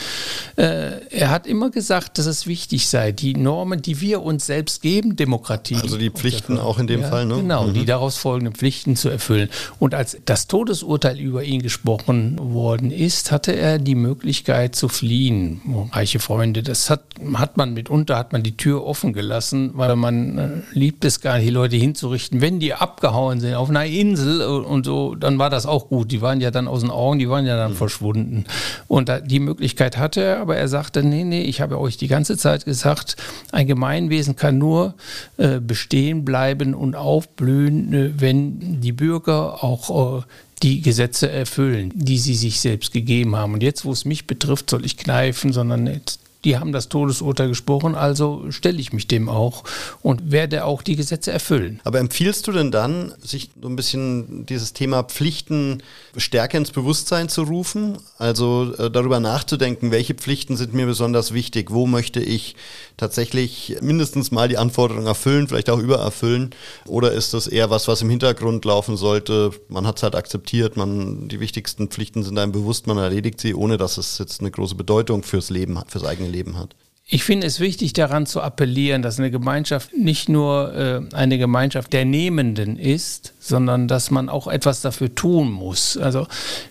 Äh, 0.56 1.06
er 1.10 1.30
hat 1.30 1.46
immer 1.46 1.70
gesagt, 1.70 2.18
dass 2.18 2.26
es 2.26 2.46
wichtig 2.46 2.88
sei, 2.88 3.10
die 3.10 3.34
Normen, 3.34 3.82
die 3.82 4.00
wir 4.00 4.22
uns 4.22 4.46
selbst 4.46 4.80
geben, 4.80 5.16
Demokratie. 5.16 5.76
Also 5.82 5.98
die 5.98 6.10
Pflichten 6.10 6.58
auch 6.58 6.78
in 6.78 6.86
dem 6.86 7.00
ja, 7.00 7.08
Fall, 7.08 7.26
ne? 7.26 7.36
Genau, 7.36 7.64
mhm. 7.64 7.74
die 7.74 7.84
daraus 7.84 8.16
folgenden 8.16 8.54
Pflichten 8.54 8.94
zu 8.94 9.08
erfüllen. 9.08 9.48
Und 9.80 9.94
als 9.94 10.18
das 10.24 10.46
Todesurteil 10.46 11.18
über 11.18 11.42
ihn 11.42 11.62
gesprochen 11.62 12.38
worden 12.38 12.92
ist, 12.92 13.32
hatte 13.32 13.55
er 13.56 13.78
die 13.78 13.94
Möglichkeit 13.94 14.74
zu 14.74 14.88
fliehen. 14.88 15.60
Reiche 15.92 16.18
Freunde, 16.18 16.62
das 16.62 16.90
hat, 16.90 17.02
hat 17.34 17.56
man 17.56 17.74
mitunter, 17.74 18.16
hat 18.16 18.32
man 18.32 18.42
die 18.42 18.56
Tür 18.56 18.84
offen 18.84 19.12
gelassen, 19.12 19.72
weil 19.74 19.96
man 19.96 20.38
äh, 20.38 20.48
liebt 20.72 21.04
es 21.04 21.20
gar 21.20 21.36
nicht, 21.36 21.46
die 21.48 21.52
Leute 21.52 21.76
hinzurichten. 21.76 22.40
Wenn 22.40 22.60
die 22.60 22.74
abgehauen 22.74 23.40
sind 23.40 23.54
auf 23.54 23.68
einer 23.70 23.84
Insel 23.84 24.40
und 24.42 24.86
so, 24.86 25.14
dann 25.14 25.38
war 25.38 25.50
das 25.50 25.66
auch 25.66 25.88
gut. 25.88 26.12
Die 26.12 26.22
waren 26.22 26.40
ja 26.40 26.50
dann 26.50 26.68
aus 26.68 26.80
den 26.80 26.90
Augen, 26.90 27.18
die 27.18 27.28
waren 27.28 27.46
ja 27.46 27.56
dann 27.56 27.72
mhm. 27.72 27.76
verschwunden. 27.76 28.44
Und 28.88 29.10
die 29.26 29.40
Möglichkeit 29.40 29.98
hatte 29.98 30.22
er, 30.22 30.40
aber 30.40 30.56
er 30.56 30.68
sagte, 30.68 31.02
nee, 31.02 31.24
nee, 31.24 31.42
ich 31.42 31.60
habe 31.60 31.78
euch 31.78 31.96
die 31.96 32.08
ganze 32.08 32.36
Zeit 32.36 32.64
gesagt, 32.64 33.16
ein 33.52 33.66
Gemeinwesen 33.66 34.36
kann 34.36 34.58
nur 34.58 34.94
äh, 35.36 35.60
bestehen 35.60 36.24
bleiben 36.24 36.74
und 36.74 36.96
aufblühen, 36.96 37.92
äh, 37.92 38.10
wenn 38.20 38.80
die 38.80 38.92
Bürger 38.92 39.64
auch 39.64 40.20
äh, 40.20 40.22
die 40.62 40.80
Gesetze 40.80 41.30
erfüllen, 41.30 41.92
die 41.94 42.18
sie 42.18 42.34
sich 42.34 42.60
selbst 42.60 42.92
gegeben 42.92 43.36
haben. 43.36 43.54
Und 43.54 43.62
jetzt, 43.62 43.84
wo 43.84 43.92
es 43.92 44.04
mich 44.04 44.26
betrifft, 44.26 44.70
soll 44.70 44.84
ich 44.84 44.96
kneifen, 44.96 45.52
sondern 45.52 45.84
nicht 45.84 46.18
die 46.44 46.58
haben 46.58 46.72
das 46.72 46.88
Todesurteil 46.88 47.48
gesprochen, 47.48 47.94
also 47.94 48.44
stelle 48.50 48.78
ich 48.78 48.92
mich 48.92 49.08
dem 49.08 49.28
auch 49.28 49.64
und 50.02 50.30
werde 50.30 50.64
auch 50.64 50.82
die 50.82 50.96
Gesetze 50.96 51.32
erfüllen. 51.32 51.80
Aber 51.84 51.98
empfiehlst 51.98 52.46
du 52.46 52.52
denn 52.52 52.70
dann, 52.70 53.12
sich 53.20 53.50
so 53.60 53.68
ein 53.68 53.76
bisschen 53.76 54.46
dieses 54.46 54.72
Thema 54.72 55.02
Pflichten 55.02 55.82
stärker 56.16 56.58
ins 56.58 56.70
Bewusstsein 56.70 57.28
zu 57.28 57.42
rufen? 57.42 57.98
Also 58.18 58.72
äh, 58.78 58.90
darüber 58.90 59.20
nachzudenken, 59.20 59.90
welche 59.90 60.14
Pflichten 60.14 60.56
sind 60.56 60.74
mir 60.74 60.86
besonders 60.86 61.32
wichtig? 61.32 61.70
Wo 61.70 61.86
möchte 61.86 62.20
ich 62.20 62.54
tatsächlich 62.96 63.76
mindestens 63.80 64.30
mal 64.30 64.48
die 64.48 64.58
Anforderungen 64.58 65.06
erfüllen, 65.06 65.48
vielleicht 65.48 65.70
auch 65.70 65.78
übererfüllen? 65.78 66.50
Oder 66.86 67.12
ist 67.12 67.34
das 67.34 67.46
eher 67.46 67.70
was, 67.70 67.88
was 67.88 68.02
im 68.02 68.10
Hintergrund 68.10 68.64
laufen 68.64 68.96
sollte? 68.96 69.50
Man 69.68 69.86
hat 69.86 69.96
es 69.96 70.02
halt 70.02 70.14
akzeptiert, 70.14 70.76
man, 70.76 71.28
die 71.28 71.40
wichtigsten 71.40 71.88
Pflichten 71.88 72.22
sind 72.22 72.38
einem 72.38 72.52
bewusst, 72.52 72.86
man 72.86 72.98
erledigt 72.98 73.40
sie, 73.40 73.54
ohne 73.54 73.76
dass 73.76 73.98
es 73.98 74.18
jetzt 74.18 74.40
eine 74.40 74.50
große 74.50 74.74
Bedeutung 74.74 75.22
fürs 75.22 75.50
Leben 75.50 75.78
hat, 75.78 75.90
fürs 75.90 76.04
eigene 76.04 76.25
Leben 76.28 76.56
hat. 76.58 76.76
Ich 77.08 77.22
finde 77.22 77.46
es 77.46 77.60
wichtig, 77.60 77.92
daran 77.92 78.26
zu 78.26 78.40
appellieren, 78.40 79.00
dass 79.00 79.20
eine 79.20 79.30
Gemeinschaft 79.30 79.96
nicht 79.96 80.28
nur 80.28 80.74
äh, 80.74 81.14
eine 81.14 81.38
Gemeinschaft 81.38 81.92
der 81.92 82.04
Nehmenden 82.04 82.76
ist, 82.76 83.32
sondern 83.38 83.86
dass 83.86 84.10
man 84.10 84.28
auch 84.28 84.48
etwas 84.48 84.80
dafür 84.80 85.14
tun 85.14 85.52
muss. 85.52 85.96
Also 85.96 86.26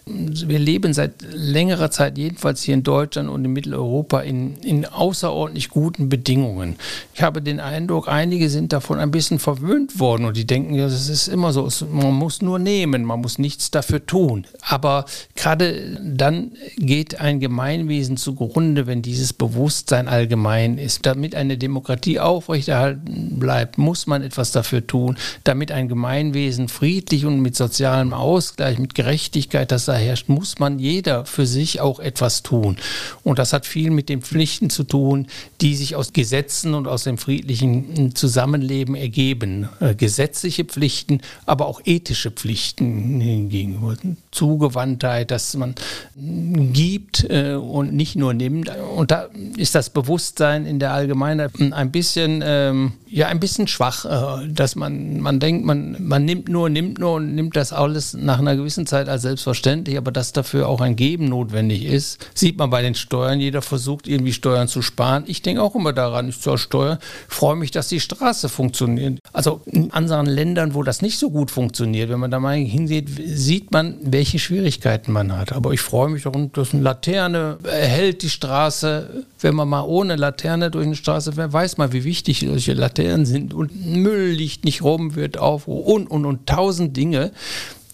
wir 0.06 0.60
leben 0.60 0.93
seit 0.93 1.13
längerer 1.32 1.89
Zeit, 1.89 2.17
jedenfalls 2.17 2.63
hier 2.63 2.74
in 2.74 2.84
Deutschland 2.84 3.30
und 3.30 3.45
in 3.45 3.54
Mitteleuropa, 3.54 4.19
in, 4.19 4.56
in 4.58 4.86
außerordentlich 4.86 5.69
guten 5.69 6.10
Bedingungen. 6.10 6.76
Ich 7.13 7.21
habe 7.21 7.41
den 7.41 7.62
Eindruck, 7.62 8.10
einige 8.10 8.50
sind 8.50 8.74
davon 8.74 9.00
ein 9.00 9.12
bisschen 9.12 9.39
verwöhnt 9.39 10.02
worden 10.02 10.26
und 10.26 10.36
die 10.36 10.45
denken, 10.45 10.78
das 10.78 11.08
ist 11.08 11.30
immer 11.30 11.54
so, 11.54 11.69
man 11.89 12.13
muss 12.13 12.41
nur 12.41 12.60
nehmen, 12.60 13.06
man 13.06 13.21
muss 13.21 13.39
nichts 13.39 13.71
dafür 13.71 14.06
tun. 14.06 14.45
Aber 14.60 15.06
gerade 15.36 15.98
dann 16.04 16.52
geht 16.76 17.21
ein 17.21 17.39
Gemeinwesen 17.39 18.17
zugrunde, 18.17 18.86
wenn 18.86 19.02
dieses 19.02 19.32
Bewusstsein 19.32 20.10
allgemein 20.25 20.79
ist. 20.79 21.05
Damit 21.05 21.35
eine 21.35 21.57
Demokratie 21.57 22.19
aufrechterhalten 22.19 23.38
bleibt, 23.39 23.77
muss 23.77 24.07
man 24.07 24.23
etwas 24.23 24.51
dafür 24.51 24.85
tun, 24.85 25.17
damit 25.43 25.71
ein 25.71 25.88
Gemeinwesen 25.88 26.67
friedlich 26.67 27.25
und 27.25 27.41
mit 27.41 27.55
sozialem 27.55 28.13
Ausgleich, 28.13 28.79
mit 28.79 28.95
Gerechtigkeit, 28.95 29.71
das 29.71 29.85
da 29.85 29.93
herrscht, 29.93 30.27
muss 30.27 30.57
man 30.57 30.79
jeder 30.79 31.25
für 31.25 31.45
sich 31.45 31.79
auch 31.79 31.99
etwas 31.99 32.41
tun. 32.41 32.77
Und 33.23 33.38
das 33.38 33.53
hat 33.53 33.67
viel 33.67 33.91
mit 33.91 34.09
den 34.09 34.21
Pflichten 34.21 34.71
zu 34.71 34.83
tun, 34.83 35.27
die 35.61 35.75
sich 35.75 35.95
aus 35.95 36.11
Gesetzen 36.11 36.73
und 36.73 36.88
aus 36.88 37.03
dem 37.03 37.19
friedlichen 37.19 38.15
Zusammenleben 38.15 38.95
ergeben. 38.95 39.69
Äh, 39.79 39.93
gesetzliche 39.93 40.65
Pflichten, 40.65 41.21
aber 41.45 41.67
auch 41.67 41.81
ethische 41.85 42.31
Pflichten 42.31 43.19
gegenüber. 43.49 43.95
Zugewandtheit, 44.31 45.29
dass 45.29 45.55
man 45.55 45.75
gibt 46.15 47.27
äh, 47.29 47.53
und 47.53 47.93
nicht 47.93 48.15
nur 48.15 48.33
nimmt. 48.33 48.71
Und 48.95 49.11
da 49.11 49.27
ist 49.55 49.75
das 49.75 49.89
Bewusstsein, 49.89 50.14
Bewusstsein 50.15 50.65
in 50.65 50.80
der 50.80 50.93
Allgemeinheit 50.93 51.51
ein 51.60 51.91
bisschen, 51.91 52.41
ähm, 52.41 52.93
ja, 53.10 53.28
ein 53.28 53.41
bisschen 53.41 53.67
schwach, 53.67 54.06
äh, 54.06 54.47
dass 54.47 54.78
man, 54.78 55.19
man 55.19 55.41
denkt, 55.41 55.65
man, 55.65 55.97
man 55.99 56.23
nimmt 56.23 56.47
nur, 56.47 56.69
nimmt 56.69 56.99
nur 56.99 57.15
und 57.15 57.36
nimmt 57.36 57.58
das 57.58 57.73
alles 57.73 58.13
nach 58.13 58.39
einer 58.39 58.56
gewissen 58.56 58.88
Zeit 58.88 59.10
als 59.10 59.23
selbstverständlich, 59.23 59.97
aber 59.97 60.13
dass 60.13 60.32
dafür 60.32 60.69
auch 60.69 60.80
ein 60.80 60.95
Geben 60.95 61.25
notwendig 61.25 61.84
ist, 61.84 62.30
sieht 62.34 62.58
man 62.58 62.69
bei 62.69 62.82
den 62.82 62.95
Steuern. 62.95 63.41
Jeder 63.41 63.62
versucht 63.62 64.08
irgendwie 64.08 64.32
Steuern 64.32 64.69
zu 64.69 64.82
sparen. 64.82 65.25
Ich 65.28 65.41
denke 65.41 65.62
auch 65.62 65.75
immer 65.75 65.91
daran, 65.91 66.30
ich 66.30 66.39
zur 66.39 66.58
Steuer, 66.58 66.97
freue 67.28 67.58
mich, 67.58 67.71
dass 67.71 67.89
die 67.89 67.99
Straße 67.99 68.47
funktioniert. 68.47 69.19
Also 69.34 69.63
in 69.65 69.91
anderen 69.91 70.28
Ländern, 70.28 70.75
wo 70.75 70.84
das 70.84 71.01
nicht 71.01 71.19
so 71.19 71.30
gut 71.30 71.51
funktioniert, 71.51 72.10
wenn 72.10 72.21
man 72.21 72.32
da 72.32 72.39
mal 72.39 72.56
hinsieht, 72.56 73.10
sieht 73.25 73.73
man, 73.73 73.97
welche 74.01 74.39
Schwierigkeiten 74.39 75.12
man 75.12 75.38
hat. 75.38 75.51
Aber 75.51 75.73
ich 75.73 75.82
freue 75.82 76.10
mich 76.10 76.23
darum, 76.23 76.54
dass 76.54 76.73
eine 76.73 76.84
Laterne 76.84 77.58
erhält 77.63 78.21
die 78.21 78.30
Straße. 78.30 79.25
Wenn 79.41 79.56
man 79.56 79.67
mal 79.67 79.84
ohne 79.84 80.05
Laterne 80.13 80.70
durch 80.72 80.86
eine 80.86 80.96
Straße 80.96 81.34
fährt, 81.34 81.54
weiß 81.54 81.78
man, 81.78 81.91
wie 81.91 82.04
wichtig 82.04 82.46
solche 82.48 82.74
Laternen 82.74 83.26
sind. 83.26 83.54
Und 83.54 83.86
Müll 83.86 84.30
liegt 84.30 84.63
nicht 84.63 84.84
rum, 84.84 85.15
wird 85.15 85.38
auf 85.38 85.68
und, 85.68 86.08
und, 86.08 86.26
und 86.26 86.48
tausend 86.48 86.96
Dinge 86.96 87.32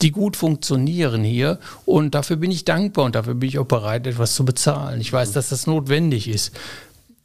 die 0.02 0.12
gut 0.12 0.36
funktionieren 0.36 1.24
hier. 1.24 1.60
Und 1.86 2.16
dafür 2.16 2.36
bin 2.36 2.50
ich 2.50 2.66
dankbar 2.66 3.06
und 3.06 3.14
dafür 3.14 3.36
bin 3.36 3.48
ich 3.50 3.60
auch 3.60 3.68
bereit, 3.68 4.08
etwas 4.08 4.34
zu 4.34 4.44
bezahlen. 4.44 5.00
Ich 5.00 5.14
weiß, 5.14 5.32
dass 5.32 5.50
das 5.50 5.68
notwendig 5.68 6.28
ist 6.28 6.54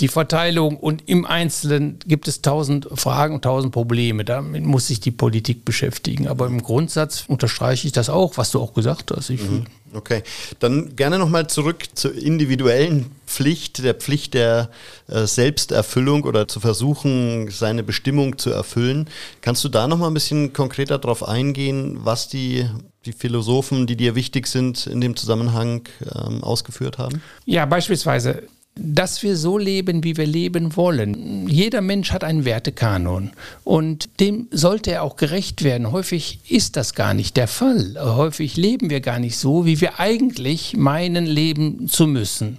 die 0.01 0.09
Verteilung 0.09 0.77
und 0.77 1.09
im 1.09 1.25
Einzelnen 1.25 1.99
gibt 2.07 2.29
es 2.29 2.43
tausend 2.43 2.87
Fragen 2.95 3.35
und 3.35 3.43
tausend 3.43 3.73
Probleme. 3.73 4.25
Damit 4.27 4.65
muss 4.65 4.89
sich 4.89 5.01
die 5.01 5.11
Politik 5.11 5.65
beschäftigen. 5.65 6.29
Aber 6.29 6.47
im 6.47 6.63
Grundsatz 6.63 7.25
unterstreiche 7.27 7.87
ich 7.87 7.93
das 7.93 8.11
auch, 8.11 8.37
was 8.37 8.51
du 8.51 8.61
auch 8.61 8.75
gesagt 8.75 9.11
hast. 9.17 9.31
Mhm. 9.31 9.67
Okay, 9.95 10.23
dann 10.59 10.97
gerne 10.97 11.19
nochmal 11.19 11.47
zurück 11.47 11.85
zur 11.95 12.15
individuellen 12.15 13.07
Pflicht, 13.27 13.83
der 13.83 13.95
Pflicht 13.95 14.35
der 14.35 14.69
äh, 15.09 15.27
Selbsterfüllung 15.27 16.25
oder 16.25 16.47
zu 16.47 16.61
versuchen, 16.61 17.51
seine 17.51 17.83
Bestimmung 17.83 18.37
zu 18.37 18.51
erfüllen. 18.51 19.09
Kannst 19.41 19.65
du 19.65 19.71
da 19.71 19.89
nochmal 19.89 20.11
ein 20.11 20.15
bisschen 20.15 20.53
konkreter 20.53 20.99
darauf 20.99 21.27
eingehen, 21.27 22.01
was 22.05 22.29
die 22.29 22.69
die 23.07 23.13
Philosophen, 23.13 23.87
die 23.87 23.97
dir 23.97 24.17
wichtig 24.17 24.49
sind, 24.49 24.87
in 24.89 25.01
dem 25.01 25.15
Zusammenhang 25.15 25.83
ähm, 26.13 26.43
ausgeführt 26.43 26.99
haben? 26.99 27.23
Ja, 27.45 27.65
beispielsweise 27.65 28.43
dass 28.77 29.23
wir 29.23 29.37
so 29.37 29.59
leben, 29.59 30.05
wie 30.05 30.17
wir 30.17 30.27
leben 30.27 30.77
wollen. 30.77 31.49
Jeder 31.49 31.81
Mensch 31.81 32.13
hat 32.13 32.23
einen 32.23 32.45
Wertekanon 32.45 33.33
und 33.65 34.21
dem 34.21 34.49
sollte 34.51 34.93
er 34.93 35.03
auch 35.03 35.17
gerecht 35.17 35.65
werden. 35.65 35.91
Häufig 35.93 36.41
ist 36.49 36.77
das 36.77 36.95
gar 36.95 37.15
nicht 37.15 37.37
der 37.37 37.49
Fall. 37.49 37.97
Häufig 37.99 38.57
leben 38.57 38.91
wir 38.91 39.01
gar 39.01 39.19
nicht 39.19 39.39
so, 39.39 39.65
wie 39.65 39.81
wir 39.81 39.99
eigentlich 39.99 40.77
meinen, 40.77 41.27
leben 41.27 41.89
zu 41.89 42.07
müssen 42.07 42.59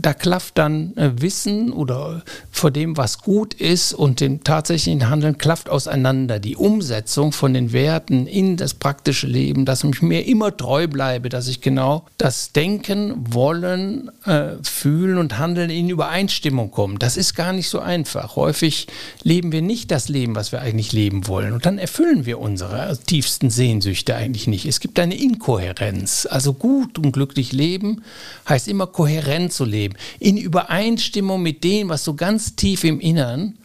da 0.00 0.14
klafft 0.14 0.58
dann 0.58 0.96
äh, 0.96 1.10
Wissen 1.20 1.72
oder 1.72 2.22
vor 2.50 2.70
dem, 2.70 2.96
was 2.96 3.18
gut 3.18 3.54
ist 3.54 3.92
und 3.92 4.20
dem 4.20 4.44
tatsächlichen 4.44 5.10
Handeln 5.10 5.38
klafft 5.38 5.68
auseinander. 5.68 6.38
Die 6.38 6.56
Umsetzung 6.56 7.32
von 7.32 7.52
den 7.52 7.72
Werten 7.72 8.26
in 8.26 8.56
das 8.56 8.74
praktische 8.74 9.26
Leben, 9.26 9.64
dass 9.64 9.84
ich 9.84 10.02
mir 10.02 10.26
immer 10.26 10.56
treu 10.56 10.86
bleibe, 10.86 11.28
dass 11.28 11.48
ich 11.48 11.60
genau 11.60 12.04
das 12.16 12.52
Denken, 12.52 13.32
Wollen, 13.32 14.10
äh, 14.24 14.52
Fühlen 14.62 15.18
und 15.18 15.38
Handeln 15.38 15.70
in 15.70 15.88
Übereinstimmung 15.88 16.70
komme. 16.70 16.98
Das 16.98 17.16
ist 17.16 17.34
gar 17.34 17.52
nicht 17.52 17.68
so 17.68 17.80
einfach. 17.80 18.36
Häufig 18.36 18.86
leben 19.22 19.52
wir 19.52 19.62
nicht 19.62 19.90
das 19.90 20.08
Leben, 20.08 20.34
was 20.34 20.52
wir 20.52 20.60
eigentlich 20.60 20.92
leben 20.92 21.26
wollen. 21.26 21.52
Und 21.52 21.66
dann 21.66 21.78
erfüllen 21.78 22.26
wir 22.26 22.38
unsere 22.38 22.96
tiefsten 23.06 23.50
Sehnsüchte 23.50 24.14
eigentlich 24.14 24.46
nicht. 24.46 24.66
Es 24.66 24.80
gibt 24.80 24.98
eine 25.00 25.16
Inkohärenz. 25.16 26.26
Also 26.30 26.52
gut 26.52 26.98
und 26.98 27.12
glücklich 27.12 27.52
leben 27.52 28.02
heißt 28.48 28.68
immer 28.68 28.86
kohärent 28.86 29.52
zu 29.52 29.64
leben. 29.64 29.87
Leben, 29.88 29.96
in 30.18 30.36
Übereinstimmung 30.36 31.42
mit 31.42 31.64
dem, 31.64 31.88
was 31.88 32.04
du 32.04 32.14
ganz 32.14 32.56
tief 32.56 32.84
im 32.84 33.00
Innern 33.00 33.58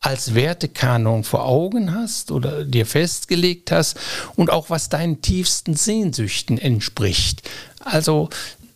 als 0.00 0.34
Wertekanon 0.34 1.24
vor 1.24 1.46
Augen 1.46 1.92
hast 1.92 2.30
oder 2.30 2.64
dir 2.64 2.86
festgelegt 2.86 3.72
hast 3.72 3.98
und 4.36 4.50
auch 4.50 4.70
was 4.70 4.88
deinen 4.88 5.20
tiefsten 5.20 5.74
Sehnsüchten 5.74 6.58
entspricht. 6.58 7.42
Also 7.80 8.28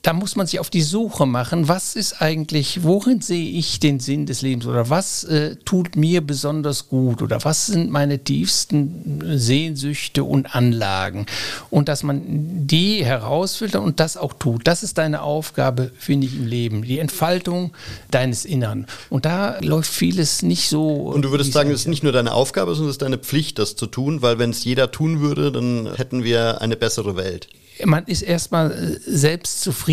da 0.02 0.14
muss 0.14 0.34
man 0.34 0.46
sich 0.46 0.60
auf 0.60 0.70
die 0.70 0.80
Suche 0.80 1.26
machen, 1.26 1.68
was 1.68 1.94
ist 1.94 2.22
eigentlich, 2.22 2.84
worin 2.84 3.20
sehe 3.20 3.50
ich 3.50 3.80
den 3.80 4.00
Sinn 4.00 4.24
des 4.24 4.40
Lebens 4.40 4.66
oder 4.66 4.88
was 4.88 5.24
äh, 5.24 5.56
tut 5.66 5.94
mir 5.94 6.22
besonders 6.22 6.88
gut 6.88 7.20
oder 7.20 7.44
was 7.44 7.66
sind 7.66 7.90
meine 7.90 8.18
tiefsten 8.18 9.20
Sehnsüchte 9.38 10.24
und 10.24 10.54
Anlagen 10.54 11.26
und 11.68 11.90
dass 11.90 12.02
man 12.02 12.22
die 12.66 13.04
herausfiltert 13.04 13.82
und 13.82 14.00
das 14.00 14.16
auch 14.16 14.32
tut. 14.32 14.66
Das 14.66 14.82
ist 14.82 14.96
deine 14.96 15.20
Aufgabe, 15.20 15.90
finde 15.98 16.26
ich, 16.28 16.34
im 16.34 16.46
Leben, 16.46 16.82
die 16.82 16.98
Entfaltung 16.98 17.72
deines 18.10 18.46
Innern. 18.46 18.86
Und 19.10 19.26
da 19.26 19.58
läuft 19.60 19.92
vieles 19.92 20.42
nicht 20.42 20.70
so. 20.70 20.94
Und 20.94 21.22
du 21.22 21.30
würdest 21.30 21.52
sagen, 21.52 21.70
es 21.70 21.80
ist 21.80 21.88
nicht 21.88 22.02
nur 22.02 22.12
deine 22.12 22.32
Aufgabe, 22.32 22.74
sondern 22.74 22.88
es 22.88 22.94
ist 22.94 23.02
deine 23.02 23.18
Pflicht, 23.18 23.58
das 23.58 23.76
zu 23.76 23.86
tun, 23.86 24.22
weil 24.22 24.38
wenn 24.38 24.50
es 24.50 24.64
jeder 24.64 24.90
tun 24.90 25.20
würde, 25.20 25.52
dann 25.52 25.94
hätten 25.94 26.24
wir 26.24 26.62
eine 26.62 26.76
bessere 26.76 27.16
Welt 27.16 27.48
man 27.86 28.04
ist 28.04 28.22
erstmal 28.22 28.70
äh, 28.72 28.98
selbst 29.06 29.62
zufrieden. 29.62 29.89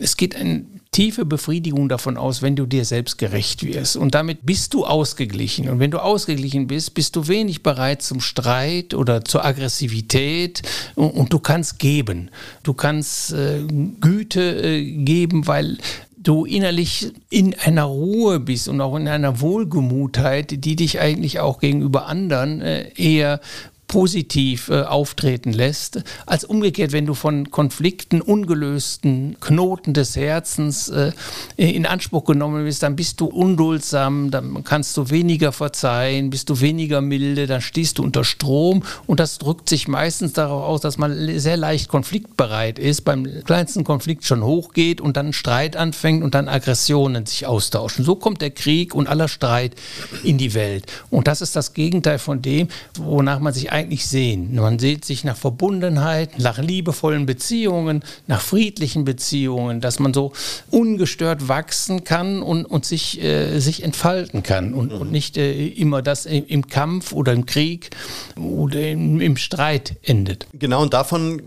Es 0.00 0.16
geht 0.16 0.36
eine 0.36 0.64
tiefe 0.94 1.24
Befriedigung 1.24 1.88
davon 1.88 2.16
aus, 2.16 2.40
wenn 2.40 2.54
du 2.54 2.66
dir 2.66 2.84
selbst 2.84 3.18
gerecht 3.18 3.64
wirst. 3.64 3.96
Und 3.96 4.14
damit 4.14 4.46
bist 4.46 4.74
du 4.74 4.86
ausgeglichen. 4.86 5.68
Und 5.68 5.80
wenn 5.80 5.90
du 5.90 5.98
ausgeglichen 5.98 6.68
bist, 6.68 6.94
bist 6.94 7.16
du 7.16 7.26
wenig 7.26 7.64
bereit 7.64 8.00
zum 8.02 8.20
Streit 8.20 8.94
oder 8.94 9.24
zur 9.24 9.44
Aggressivität. 9.44 10.62
Und, 10.94 11.10
und 11.10 11.32
du 11.32 11.40
kannst 11.40 11.80
geben. 11.80 12.30
Du 12.62 12.74
kannst 12.74 13.32
äh, 13.32 13.62
Güte 14.00 14.62
äh, 14.62 14.84
geben, 14.84 15.48
weil 15.48 15.78
du 16.16 16.44
innerlich 16.44 17.12
in 17.28 17.54
einer 17.54 17.84
Ruhe 17.84 18.40
bist 18.40 18.68
und 18.68 18.80
auch 18.80 18.96
in 18.96 19.08
einer 19.08 19.40
Wohlgemutheit, 19.40 20.64
die 20.64 20.76
dich 20.76 21.00
eigentlich 21.00 21.40
auch 21.40 21.58
gegenüber 21.58 22.06
anderen 22.06 22.60
äh, 22.62 22.88
eher 22.96 23.40
positiv 23.86 24.68
äh, 24.68 24.82
auftreten 24.82 25.52
lässt, 25.52 26.02
als 26.26 26.44
umgekehrt, 26.44 26.92
wenn 26.92 27.06
du 27.06 27.14
von 27.14 27.50
Konflikten, 27.50 28.20
ungelösten 28.20 29.36
Knoten 29.40 29.94
des 29.94 30.16
Herzens 30.16 30.88
äh, 30.88 31.12
in 31.56 31.86
Anspruch 31.86 32.24
genommen 32.24 32.64
bist, 32.64 32.82
dann 32.82 32.96
bist 32.96 33.20
du 33.20 33.26
unduldsam, 33.26 34.30
dann 34.30 34.64
kannst 34.64 34.96
du 34.96 35.10
weniger 35.10 35.52
verzeihen, 35.52 36.30
bist 36.30 36.50
du 36.50 36.60
weniger 36.60 37.00
milde, 37.00 37.46
dann 37.46 37.60
stehst 37.60 37.98
du 37.98 38.02
unter 38.02 38.24
Strom 38.24 38.82
und 39.06 39.20
das 39.20 39.38
drückt 39.38 39.68
sich 39.68 39.86
meistens 39.86 40.32
darauf 40.32 40.64
aus, 40.64 40.80
dass 40.80 40.98
man 40.98 41.38
sehr 41.38 41.56
leicht 41.56 41.88
konfliktbereit 41.88 42.78
ist, 42.78 43.02
beim 43.02 43.44
kleinsten 43.44 43.84
Konflikt 43.84 44.24
schon 44.24 44.42
hochgeht 44.42 45.00
und 45.00 45.16
dann 45.16 45.32
Streit 45.32 45.76
anfängt 45.76 46.24
und 46.24 46.34
dann 46.34 46.48
Aggressionen 46.48 47.26
sich 47.26 47.46
austauschen. 47.46 48.04
So 48.04 48.16
kommt 48.16 48.40
der 48.40 48.50
Krieg 48.50 48.94
und 48.94 49.08
aller 49.08 49.28
Streit 49.28 49.74
in 50.22 50.38
die 50.38 50.54
Welt. 50.54 50.86
Und 51.10 51.28
das 51.28 51.40
ist 51.40 51.54
das 51.54 51.74
Gegenteil 51.74 52.18
von 52.18 52.42
dem, 52.42 52.68
wonach 52.98 53.40
man 53.40 53.52
sich 53.52 53.73
eigentlich 53.74 54.06
sehen? 54.06 54.54
Man 54.54 54.78
sieht 54.78 55.04
sich 55.04 55.24
nach 55.24 55.36
Verbundenheit, 55.36 56.38
nach 56.38 56.58
liebevollen 56.58 57.26
Beziehungen, 57.26 58.04
nach 58.28 58.40
friedlichen 58.40 59.04
Beziehungen, 59.04 59.80
dass 59.80 59.98
man 59.98 60.14
so 60.14 60.32
ungestört 60.70 61.48
wachsen 61.48 62.04
kann 62.04 62.40
und, 62.40 62.64
und 62.64 62.84
sich, 62.84 63.20
äh, 63.20 63.58
sich 63.58 63.82
entfalten 63.82 64.44
kann 64.44 64.74
und, 64.74 64.92
und 64.92 65.10
nicht 65.10 65.36
äh, 65.36 65.66
immer 65.66 66.02
das 66.02 66.24
im 66.24 66.68
Kampf 66.68 67.12
oder 67.12 67.32
im 67.32 67.46
Krieg 67.46 67.90
oder 68.36 68.80
im, 68.80 69.20
im 69.20 69.36
Streit 69.36 69.96
endet. 70.02 70.46
Genau, 70.52 70.82
und 70.82 70.94
davon 70.94 71.42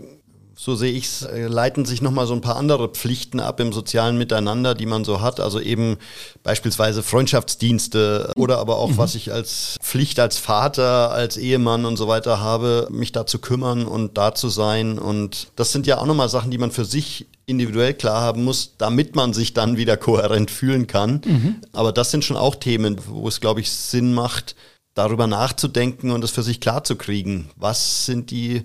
so 0.60 0.74
sehe 0.74 0.90
ich 0.90 1.04
es, 1.04 1.22
äh, 1.22 1.46
leiten 1.46 1.84
sich 1.84 2.02
nochmal 2.02 2.26
so 2.26 2.34
ein 2.34 2.40
paar 2.40 2.56
andere 2.56 2.88
Pflichten 2.88 3.38
ab 3.38 3.60
im 3.60 3.72
sozialen 3.72 4.18
Miteinander, 4.18 4.74
die 4.74 4.86
man 4.86 5.04
so 5.04 5.20
hat. 5.20 5.38
Also 5.38 5.60
eben 5.60 5.98
beispielsweise 6.42 7.04
Freundschaftsdienste 7.04 8.32
oder 8.34 8.58
aber 8.58 8.78
auch, 8.78 8.90
mhm. 8.90 8.98
was 8.98 9.14
ich 9.14 9.32
als 9.32 9.76
Pflicht 9.80 10.18
als 10.18 10.36
Vater, 10.36 11.12
als 11.12 11.36
Ehemann 11.36 11.84
und 11.84 11.96
so 11.96 12.08
weiter 12.08 12.40
habe, 12.40 12.88
mich 12.90 13.12
da 13.12 13.24
zu 13.24 13.38
kümmern 13.38 13.86
und 13.86 14.18
da 14.18 14.34
zu 14.34 14.48
sein. 14.48 14.98
Und 14.98 15.52
das 15.54 15.70
sind 15.70 15.86
ja 15.86 15.98
auch 15.98 16.06
nochmal 16.06 16.28
Sachen, 16.28 16.50
die 16.50 16.58
man 16.58 16.72
für 16.72 16.84
sich 16.84 17.28
individuell 17.46 17.94
klar 17.94 18.20
haben 18.20 18.42
muss, 18.42 18.74
damit 18.78 19.14
man 19.14 19.34
sich 19.34 19.54
dann 19.54 19.76
wieder 19.76 19.96
kohärent 19.96 20.50
fühlen 20.50 20.88
kann. 20.88 21.20
Mhm. 21.24 21.56
Aber 21.72 21.92
das 21.92 22.10
sind 22.10 22.24
schon 22.24 22.36
auch 22.36 22.56
Themen, 22.56 22.96
wo 23.06 23.28
es, 23.28 23.40
glaube 23.40 23.60
ich, 23.60 23.70
Sinn 23.70 24.12
macht, 24.12 24.56
darüber 24.94 25.28
nachzudenken 25.28 26.10
und 26.10 26.24
es 26.24 26.32
für 26.32 26.42
sich 26.42 26.60
klar 26.60 26.82
zu 26.82 26.96
kriegen. 26.96 27.48
Was 27.54 28.06
sind 28.06 28.32
die 28.32 28.64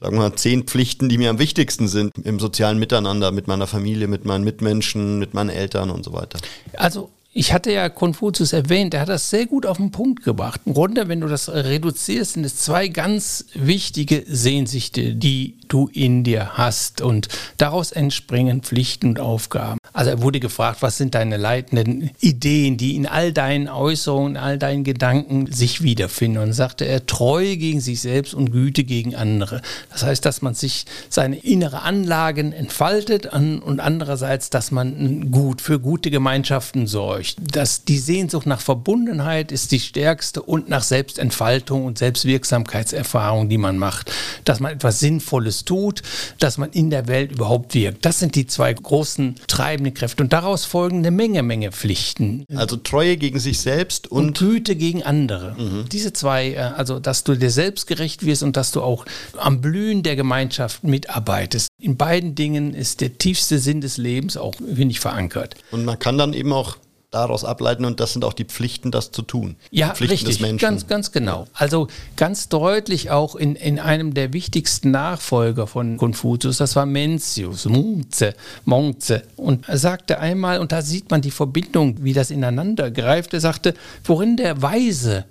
sagen 0.00 0.16
wir 0.16 0.28
mal, 0.28 0.36
zehn 0.36 0.64
Pflichten, 0.64 1.08
die 1.08 1.18
mir 1.18 1.30
am 1.30 1.38
wichtigsten 1.38 1.88
sind 1.88 2.12
im 2.24 2.40
sozialen 2.40 2.78
Miteinander 2.78 3.30
mit 3.30 3.46
meiner 3.46 3.66
Familie, 3.66 4.08
mit 4.08 4.24
meinen 4.24 4.44
Mitmenschen, 4.44 5.18
mit 5.18 5.34
meinen 5.34 5.50
Eltern 5.50 5.90
und 5.90 6.04
so 6.04 6.12
weiter. 6.12 6.38
Also 6.76 7.10
ich 7.36 7.52
hatte 7.52 7.72
ja 7.72 7.88
Konfuzius 7.88 8.52
erwähnt, 8.52 8.94
er 8.94 9.00
hat 9.00 9.08
das 9.08 9.28
sehr 9.28 9.46
gut 9.46 9.66
auf 9.66 9.78
den 9.78 9.90
Punkt 9.90 10.22
gebracht. 10.22 10.60
Im 10.66 10.74
Grunde, 10.74 11.08
wenn 11.08 11.20
du 11.20 11.26
das 11.26 11.48
reduzierst, 11.48 12.34
sind 12.34 12.44
es 12.44 12.58
zwei 12.58 12.86
ganz 12.86 13.46
wichtige 13.54 14.24
Sehnsüchte, 14.28 15.16
die 15.16 15.58
du 15.66 15.88
in 15.92 16.22
dir 16.22 16.56
hast 16.56 17.00
und 17.00 17.26
daraus 17.56 17.90
entspringen 17.90 18.62
Pflichten 18.62 19.08
und 19.08 19.20
Aufgaben. 19.20 19.78
Also 19.94 20.10
er 20.10 20.22
wurde 20.22 20.40
gefragt, 20.40 20.82
was 20.82 20.98
sind 20.98 21.14
deine 21.14 21.36
leitenden 21.36 22.10
Ideen, 22.18 22.76
die 22.76 22.96
in 22.96 23.06
all 23.06 23.32
deinen 23.32 23.68
Äußerungen, 23.68 24.32
in 24.32 24.36
all 24.36 24.58
deinen 24.58 24.82
Gedanken 24.82 25.52
sich 25.52 25.82
wiederfinden. 25.82 26.42
Und 26.42 26.52
sagte 26.52 26.84
er, 26.84 27.06
Treue 27.06 27.56
gegen 27.56 27.80
sich 27.80 28.00
selbst 28.00 28.34
und 28.34 28.50
Güte 28.50 28.82
gegen 28.82 29.14
andere. 29.14 29.62
Das 29.92 30.02
heißt, 30.02 30.24
dass 30.24 30.42
man 30.42 30.54
sich 30.54 30.84
seine 31.08 31.36
innere 31.36 31.82
Anlagen 31.82 32.52
entfaltet 32.52 33.26
und 33.26 33.78
andererseits, 33.78 34.50
dass 34.50 34.72
man 34.72 35.30
gut 35.30 35.60
für 35.60 35.78
gute 35.78 36.10
Gemeinschaften 36.10 36.88
sorgt. 36.88 37.36
Dass 37.54 37.84
die 37.84 37.98
Sehnsucht 37.98 38.46
nach 38.46 38.60
Verbundenheit 38.60 39.52
ist 39.52 39.70
die 39.70 39.78
stärkste 39.78 40.42
und 40.42 40.68
nach 40.68 40.82
Selbstentfaltung 40.82 41.84
und 41.84 41.98
Selbstwirksamkeitserfahrung, 41.98 43.48
die 43.48 43.58
man 43.58 43.78
macht. 43.78 44.10
Dass 44.44 44.58
man 44.58 44.72
etwas 44.72 44.98
Sinnvolles 44.98 45.64
tut, 45.64 46.02
dass 46.40 46.58
man 46.58 46.70
in 46.70 46.90
der 46.90 47.06
Welt 47.06 47.30
überhaupt 47.30 47.74
wirkt. 47.74 48.04
Das 48.04 48.18
sind 48.18 48.34
die 48.34 48.48
zwei 48.48 48.72
großen 48.74 49.36
treibenden 49.84 49.94
Kräfte 49.94 50.22
und 50.22 50.32
daraus 50.32 50.64
folgen 50.64 50.98
eine 50.98 51.10
Menge, 51.10 51.42
Menge 51.42 51.72
Pflichten. 51.72 52.46
Also 52.54 52.76
Treue 52.76 53.16
gegen 53.16 53.38
sich 53.38 53.60
selbst 53.60 54.10
und, 54.10 54.26
und 54.26 54.38
Güte 54.38 54.76
gegen 54.76 55.02
andere. 55.02 55.54
Mhm. 55.58 55.88
Diese 55.90 56.12
zwei, 56.12 56.52
äh, 56.52 56.58
also 56.58 56.98
dass 56.98 57.24
du 57.24 57.34
dir 57.34 57.50
selbst 57.50 57.86
gerecht 57.86 58.24
wirst 58.24 58.42
und 58.42 58.56
dass 58.56 58.70
du 58.72 58.82
auch 58.82 59.04
am 59.36 59.60
Blühen 59.60 60.02
der 60.02 60.16
Gemeinschaft 60.16 60.84
mitarbeitest. 60.84 61.68
In 61.80 61.96
beiden 61.96 62.34
Dingen 62.34 62.74
ist 62.74 63.00
der 63.00 63.18
tiefste 63.18 63.58
Sinn 63.58 63.80
des 63.80 63.96
Lebens 63.96 64.36
auch, 64.36 64.54
finde 64.54 64.92
ich, 64.92 65.00
verankert. 65.00 65.54
Und 65.70 65.84
man 65.84 65.98
kann 65.98 66.18
dann 66.18 66.32
eben 66.32 66.52
auch 66.52 66.76
daraus 67.14 67.44
ableiten 67.44 67.84
und 67.84 68.00
das 68.00 68.12
sind 68.12 68.24
auch 68.24 68.32
die 68.32 68.44
Pflichten, 68.44 68.90
das 68.90 69.12
zu 69.12 69.22
tun. 69.22 69.56
Ja, 69.70 69.94
Pflichten 69.94 70.26
richtig, 70.26 70.58
ganz, 70.58 70.86
ganz 70.86 71.12
genau. 71.12 71.46
Also 71.54 71.88
ganz 72.16 72.48
deutlich 72.48 73.10
auch 73.10 73.36
in, 73.36 73.56
in 73.56 73.78
einem 73.78 74.14
der 74.14 74.32
wichtigsten 74.32 74.90
Nachfolger 74.90 75.66
von 75.66 75.96
Konfuzius, 75.96 76.58
das 76.58 76.76
war 76.76 76.86
Mencius, 76.86 77.66
Mungze, 77.66 78.34
Mongze. 78.64 79.22
Und 79.36 79.68
er 79.68 79.78
sagte 79.78 80.18
einmal, 80.18 80.58
und 80.58 80.72
da 80.72 80.82
sieht 80.82 81.10
man 81.10 81.22
die 81.22 81.30
Verbindung, 81.30 82.02
wie 82.02 82.12
das 82.12 82.30
ineinander 82.30 82.90
greift, 82.90 83.32
er 83.34 83.40
sagte, 83.40 83.74
worin 84.04 84.36
der 84.36 84.60
Weise, 84.60 85.24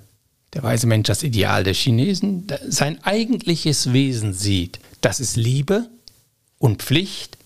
der 0.53 0.63
weise 0.63 0.87
Mensch, 0.87 1.07
das 1.07 1.23
Ideal 1.23 1.63
der 1.63 1.73
Chinesen, 1.73 2.47
sein 2.67 3.03
eigentliches 3.03 3.91
Wesen 3.91 4.33
sieht, 4.33 4.79
das 5.01 5.19
ist 5.19 5.35
Liebe 5.35 5.89
und 6.59 6.81
Pflicht 6.81 7.37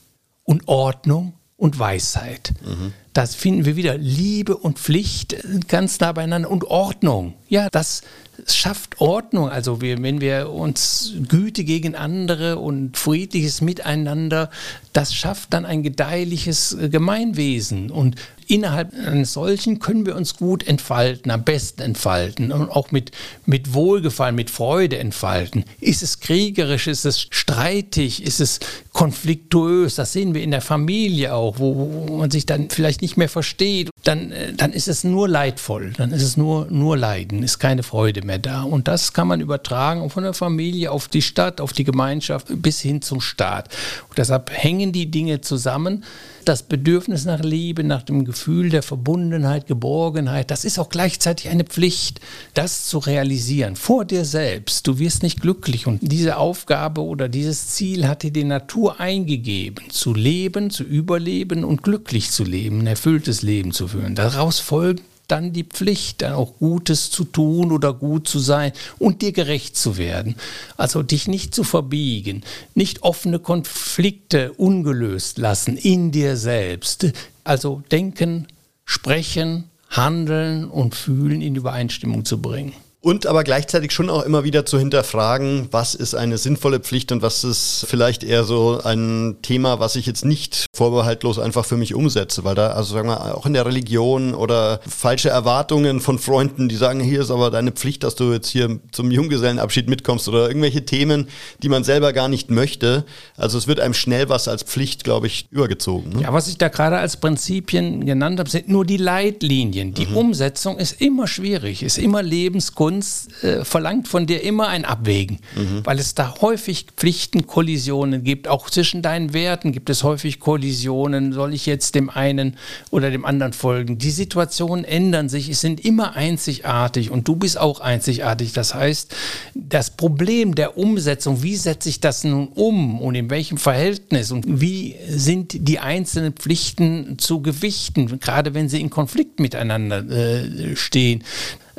und 0.44 0.68
Ordnung 0.68 1.34
und 1.58 1.80
Weisheit. 1.80 2.54
Mhm. 2.64 2.94
Das 3.18 3.34
finden 3.34 3.66
wir 3.66 3.76
wieder. 3.76 3.98
Liebe 3.98 4.56
und 4.56 4.78
Pflicht 4.78 5.38
ganz 5.68 6.00
nah 6.00 6.12
beieinander 6.12 6.52
und 6.52 6.66
Ordnung. 6.66 7.34
Ja, 7.50 7.68
das 7.72 8.04
schafft 8.46 9.02
Ordnung. 9.02 9.50
Also 9.50 9.82
wir, 9.82 10.02
wenn 10.04 10.22
wir 10.22 10.52
uns 10.52 11.14
Güte 11.28 11.64
gegen 11.64 11.96
andere 11.96 12.60
und 12.60 12.98
friedliches 12.98 13.62
Miteinander, 13.62 14.50
das 14.94 15.14
schafft 15.14 15.54
dann 15.54 15.66
ein 15.66 15.84
gedeihliches 15.84 16.78
Gemeinwesen. 16.92 17.90
Und 17.90 18.16
innerhalb 18.48 18.94
eines 18.94 19.34
solchen 19.34 19.80
können 19.80 20.06
wir 20.06 20.16
uns 20.16 20.38
gut 20.38 20.68
entfalten, 20.68 21.32
am 21.32 21.44
besten 21.44 21.82
entfalten 21.82 22.52
und 22.52 22.70
auch 22.70 22.92
mit, 22.92 23.12
mit 23.46 23.74
Wohlgefallen, 23.74 24.36
mit 24.36 24.50
Freude 24.50 24.98
entfalten. 24.98 25.66
Ist 25.80 26.04
es 26.04 26.20
kriegerisch, 26.20 26.88
ist 26.88 27.06
es 27.06 27.28
streitig, 27.30 28.24
ist 28.24 28.40
es 28.40 28.60
konfliktuös? 28.94 29.96
Das 29.96 30.14
sehen 30.14 30.34
wir 30.34 30.42
in 30.42 30.52
der 30.52 30.62
Familie 30.62 31.34
auch, 31.34 31.60
wo, 31.60 32.08
wo 32.08 32.18
man 32.18 32.32
sich 32.32 32.46
dann 32.46 32.70
vielleicht 32.70 33.02
nicht 33.02 33.07
mehr 33.16 33.30
versteht. 33.30 33.90
Dann, 34.04 34.32
äh, 34.32 34.54
dann 34.54 34.74
ist 34.74 34.88
es 34.88 35.04
nur 35.04 35.30
leidvoll, 35.30 35.94
dann 35.96 36.12
ist 36.12 36.24
es 36.24 36.36
nur, 36.36 36.68
nur 36.70 36.98
Leiden, 36.98 37.44
ist 37.44 37.60
keine 37.60 37.84
Freude 37.84 38.24
mehr 38.26 38.40
da. 38.40 38.64
Und 38.64 38.88
das 38.88 39.14
kann 39.14 39.28
man 39.28 39.40
übertragen 39.40 40.10
von 40.10 40.24
der 40.24 40.34
Familie 40.34 40.92
auf 40.92 41.08
die 41.08 41.22
Stadt, 41.22 41.62
auf 41.62 41.72
die 41.72 41.84
Gemeinschaft 41.84 42.48
bis 42.50 42.82
hin 42.82 43.02
zum 43.02 43.22
Staat. 43.22 43.70
Und 44.10 44.18
deshalb 44.18 44.52
hängen 44.52 44.92
die 44.92 45.10
Dinge 45.10 45.40
zusammen 45.42 46.04
das 46.48 46.64
Bedürfnis 46.64 47.26
nach 47.26 47.42
Liebe, 47.42 47.84
nach 47.84 48.04
dem 48.04 48.24
Gefühl 48.24 48.70
der 48.70 48.82
Verbundenheit, 48.82 49.68
Geborgenheit, 49.68 50.50
das 50.50 50.66
ist 50.66 50.80
auch 50.80 50.90
gleichzeitig 50.90 51.50
eine 51.50 51.64
Pflicht, 51.64 52.22
das 52.54 52.88
zu 52.88 53.00
realisieren 53.00 53.76
vor 53.76 54.06
dir 54.06 54.24
selbst. 54.24 54.88
Du 54.88 55.00
wirst 55.00 55.24
nicht 55.24 55.42
glücklich 55.42 55.88
und 55.88 56.00
diese 56.02 56.38
Aufgabe 56.38 57.02
oder 57.02 57.28
dieses 57.28 57.68
Ziel 57.68 58.08
hat 58.08 58.24
dir 58.24 58.32
die 58.32 58.44
Natur 58.44 59.00
eingegeben, 59.00 59.90
zu 59.90 60.14
leben, 60.14 60.70
zu 60.70 60.84
überleben 60.84 61.64
und 61.64 61.84
glücklich 61.84 62.32
zu 62.32 62.44
leben, 62.44 62.82
ein 62.82 62.88
erfülltes 62.88 63.42
Leben 63.42 63.72
zu 63.74 63.90
führen. 63.90 64.16
Daraus 64.16 64.60
folgt 64.60 65.04
dann 65.28 65.54
die 65.54 65.64
Pflicht, 65.64 66.22
dann 66.22 66.34
auch 66.34 66.58
Gutes 66.58 67.12
zu 67.12 67.24
tun 67.24 67.72
oder 67.72 67.94
gut 67.94 68.28
zu 68.28 68.40
sein 68.40 68.72
und 69.00 69.22
dir 69.22 69.32
gerecht 69.32 69.76
zu 69.76 69.98
werden. 69.98 70.36
Also 70.78 71.04
dich 71.04 71.28
nicht 71.28 71.54
zu 71.54 71.64
verbiegen, 71.64 72.44
nicht 72.76 73.04
offene 73.04 73.40
Konflikte 73.40 74.54
ungelöst 74.54 75.38
lassen 75.38 75.78
in 75.78 76.12
dir 76.12 76.38
selbst. 76.38 77.12
Also 77.44 77.82
denken, 77.92 78.48
sprechen, 78.86 79.66
handeln 79.90 80.66
und 80.66 80.96
fühlen 80.96 81.42
in 81.42 81.56
Übereinstimmung 81.56 82.26
zu 82.26 82.42
bringen. 82.42 82.74
Und 83.08 83.26
aber 83.26 83.46
gleichzeitig 83.46 83.94
schon 83.94 84.10
auch 84.10 84.24
immer 84.24 84.44
wieder 84.44 84.66
zu 84.66 84.78
hinterfragen, 84.78 85.70
was 85.72 85.96
ist 85.96 86.14
eine 86.14 86.38
sinnvolle 86.38 86.82
Pflicht 86.82 87.14
und 87.14 87.22
was 87.22 87.46
ist 87.46 87.86
vielleicht 87.88 88.22
eher 88.22 88.44
so 88.44 88.82
ein 88.84 89.38
Thema, 89.42 89.80
was 89.80 89.96
ich 89.96 90.06
jetzt 90.06 90.26
nicht 90.26 90.66
vorbehaltlos 90.76 91.40
einfach 91.40 91.64
für 91.64 91.78
mich 91.78 91.96
umsetze, 91.96 92.44
weil 92.44 92.56
da, 92.56 92.72
also 92.72 92.94
sagen 92.94 93.08
wir, 93.08 93.38
auch 93.38 93.46
in 93.46 93.54
der 93.54 93.66
Religion 93.66 94.34
oder 94.34 94.82
falsche 94.86 95.30
Erwartungen 95.30 96.02
von 96.02 96.20
Freunden, 96.20 96.68
die 96.68 96.76
sagen, 96.76 97.00
hier 97.00 97.22
ist 97.22 97.32
aber 97.32 97.50
deine 97.50 97.72
Pflicht, 97.72 98.04
dass 98.04 98.16
du 98.16 98.34
jetzt 98.34 98.50
hier 98.50 98.78
zum 98.92 99.10
Junggesellenabschied 99.10 99.88
mitkommst 99.88 100.28
oder 100.28 100.50
irgendwelche 100.50 100.84
Themen, 100.84 101.30
die 101.64 101.70
man 101.70 101.86
selber 101.86 102.12
gar 102.12 102.28
nicht 102.28 102.52
möchte. 102.52 103.06
Also 103.38 103.58
es 103.58 103.68
wird 103.68 103.80
einem 103.80 103.94
schnell 103.94 104.28
was 104.28 104.50
als 104.50 104.64
Pflicht, 104.64 105.06
glaube 105.06 105.28
ich, 105.28 105.48
übergezogen. 105.50 106.10
Ne? 106.10 106.24
Ja, 106.24 106.34
was 106.34 106.50
ich 106.50 106.58
da 106.58 106.68
gerade 106.68 106.98
als 106.98 107.16
Prinzipien 107.16 108.06
genannt 108.06 108.38
habe, 108.38 108.50
sind 108.50 108.68
nur 108.68 108.84
die 108.84 108.98
Leitlinien. 108.98 109.94
Die 109.94 110.08
mhm. 110.08 110.18
Umsetzung 110.18 110.78
ist 110.78 111.00
immer 111.00 111.26
schwierig, 111.26 111.84
ist 111.84 111.98
immer 111.98 112.22
Lebenskunst 112.22 112.97
Kunst 112.98 113.44
äh, 113.44 113.64
verlangt 113.64 114.08
von 114.08 114.26
dir 114.26 114.42
immer 114.42 114.70
ein 114.70 114.84
Abwägen, 114.84 115.38
mhm. 115.56 115.86
weil 115.86 116.00
es 116.00 116.16
da 116.16 116.34
häufig 116.42 116.88
Pflichtenkollisionen 116.96 118.24
gibt. 118.24 118.48
Auch 118.48 118.72
zwischen 118.72 119.04
deinen 119.04 119.34
Werten 119.34 119.72
gibt 119.72 119.92
es 119.92 120.04
häufig 120.04 120.40
Kollisionen. 120.40 121.32
Soll 121.32 121.54
ich 121.54 121.68
jetzt 121.68 121.94
dem 121.94 122.10
einen 122.10 122.58
oder 122.90 123.12
dem 123.12 123.24
anderen 123.24 123.54
folgen? 123.54 124.00
Die 124.00 124.10
Situationen 124.10 124.84
ändern 124.84 125.30
sich, 125.30 125.48
es 125.48 125.62
sind 125.62 125.86
immer 125.86 126.16
einzigartig 126.16 127.12
und 127.12 127.28
du 127.28 127.36
bist 127.36 127.60
auch 127.60 127.82
einzigartig. 127.82 128.54
Das 128.54 128.74
heißt, 128.74 129.16
das 129.54 129.92
Problem 129.92 130.56
der 130.56 130.76
Umsetzung, 130.76 131.44
wie 131.44 131.56
setze 131.56 131.90
ich 131.90 132.00
das 132.00 132.24
nun 132.24 132.48
um 132.48 133.00
und 133.00 133.14
in 133.14 133.30
welchem 133.30 133.60
Verhältnis 133.60 134.32
und 134.32 134.46
wie 134.48 134.96
sind 135.08 135.68
die 135.68 135.78
einzelnen 135.78 136.34
Pflichten 136.34 137.20
zu 137.20 137.44
gewichten, 137.44 138.20
gerade 138.20 138.56
wenn 138.56 138.70
sie 138.70 138.82
in 138.82 138.90
Konflikt 138.90 139.40
miteinander 139.40 140.00
äh, 140.10 140.76
stehen. 140.76 141.24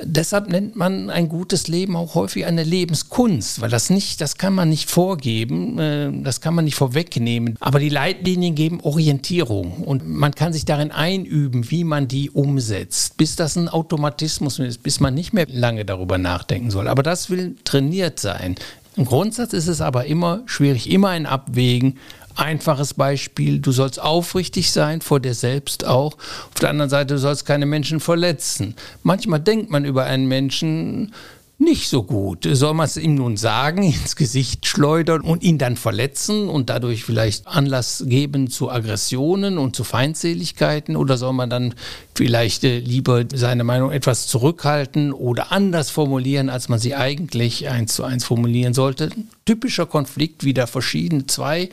Deshalb 0.02 0.48
nennt 0.48 0.76
man 0.76 1.10
ein 1.10 1.28
gutes 1.28 1.66
Leben 1.66 1.96
auch 1.96 2.14
häufig 2.14 2.46
eine 2.46 2.62
Lebenskunst, 2.62 3.60
weil 3.60 3.70
das 3.70 3.90
nicht, 3.90 4.20
das 4.20 4.36
kann 4.38 4.54
man 4.54 4.68
nicht 4.68 4.88
vorgeben, 4.88 5.78
äh, 5.78 6.10
das 6.22 6.40
kann 6.40 6.54
man 6.54 6.64
nicht 6.64 6.76
vorwegnehmen. 6.76 7.56
Aber 7.60 7.80
die 7.80 7.88
Leitlinien 7.88 8.54
geben 8.54 8.80
Orientierung 8.80 9.82
und 9.84 10.06
man 10.06 10.34
kann 10.34 10.52
sich 10.52 10.64
darin 10.64 10.92
einüben, 10.92 11.70
wie 11.70 11.84
man 11.84 12.06
die 12.06 12.30
umsetzt, 12.30 13.16
bis 13.16 13.36
das 13.36 13.56
ein 13.56 13.68
Automatismus 13.68 14.58
ist, 14.58 14.82
bis 14.82 15.00
man 15.00 15.14
nicht 15.14 15.32
mehr 15.32 15.46
lange 15.48 15.84
darüber 15.84 16.18
nachdenken 16.18 16.70
soll. 16.70 16.88
Aber 16.88 17.02
das 17.02 17.30
will 17.30 17.56
trainiert 17.64 18.20
sein. 18.20 18.54
Im 18.98 19.04
Grundsatz 19.04 19.52
ist 19.52 19.68
es 19.68 19.80
aber 19.80 20.06
immer 20.06 20.42
schwierig, 20.46 20.90
immer 20.90 21.10
ein 21.10 21.26
Abwägen, 21.26 21.98
Einfaches 22.38 22.94
Beispiel, 22.94 23.58
du 23.58 23.72
sollst 23.72 24.00
aufrichtig 24.00 24.70
sein, 24.70 25.00
vor 25.00 25.18
dir 25.18 25.34
selbst 25.34 25.84
auch. 25.84 26.14
Auf 26.14 26.60
der 26.60 26.70
anderen 26.70 26.88
Seite, 26.88 27.14
du 27.14 27.18
sollst 27.18 27.46
keine 27.46 27.66
Menschen 27.66 27.98
verletzen. 27.98 28.76
Manchmal 29.02 29.40
denkt 29.40 29.70
man 29.70 29.84
über 29.84 30.04
einen 30.04 30.28
Menschen, 30.28 31.12
nicht 31.60 31.88
so 31.88 32.04
gut. 32.04 32.46
Soll 32.48 32.74
man 32.74 32.86
es 32.86 32.96
ihm 32.96 33.16
nun 33.16 33.36
sagen, 33.36 33.82
ins 33.82 34.14
Gesicht 34.14 34.66
schleudern 34.66 35.22
und 35.22 35.42
ihn 35.42 35.58
dann 35.58 35.76
verletzen 35.76 36.48
und 36.48 36.70
dadurch 36.70 37.02
vielleicht 37.02 37.48
Anlass 37.48 38.04
geben 38.06 38.48
zu 38.48 38.70
Aggressionen 38.70 39.58
und 39.58 39.74
zu 39.74 39.82
Feindseligkeiten? 39.82 40.94
Oder 40.94 41.16
soll 41.16 41.32
man 41.32 41.50
dann 41.50 41.74
vielleicht 42.14 42.62
äh, 42.62 42.78
lieber 42.78 43.24
seine 43.34 43.64
Meinung 43.64 43.90
etwas 43.90 44.28
zurückhalten 44.28 45.12
oder 45.12 45.50
anders 45.50 45.90
formulieren, 45.90 46.50
als 46.50 46.68
man 46.68 46.78
sie 46.78 46.94
eigentlich 46.94 47.68
eins 47.68 47.94
zu 47.94 48.04
eins 48.04 48.24
formulieren 48.24 48.74
sollte? 48.74 49.10
Typischer 49.44 49.86
Konflikt, 49.86 50.44
wieder 50.44 50.68
verschiedene 50.68 51.26
zwei 51.26 51.70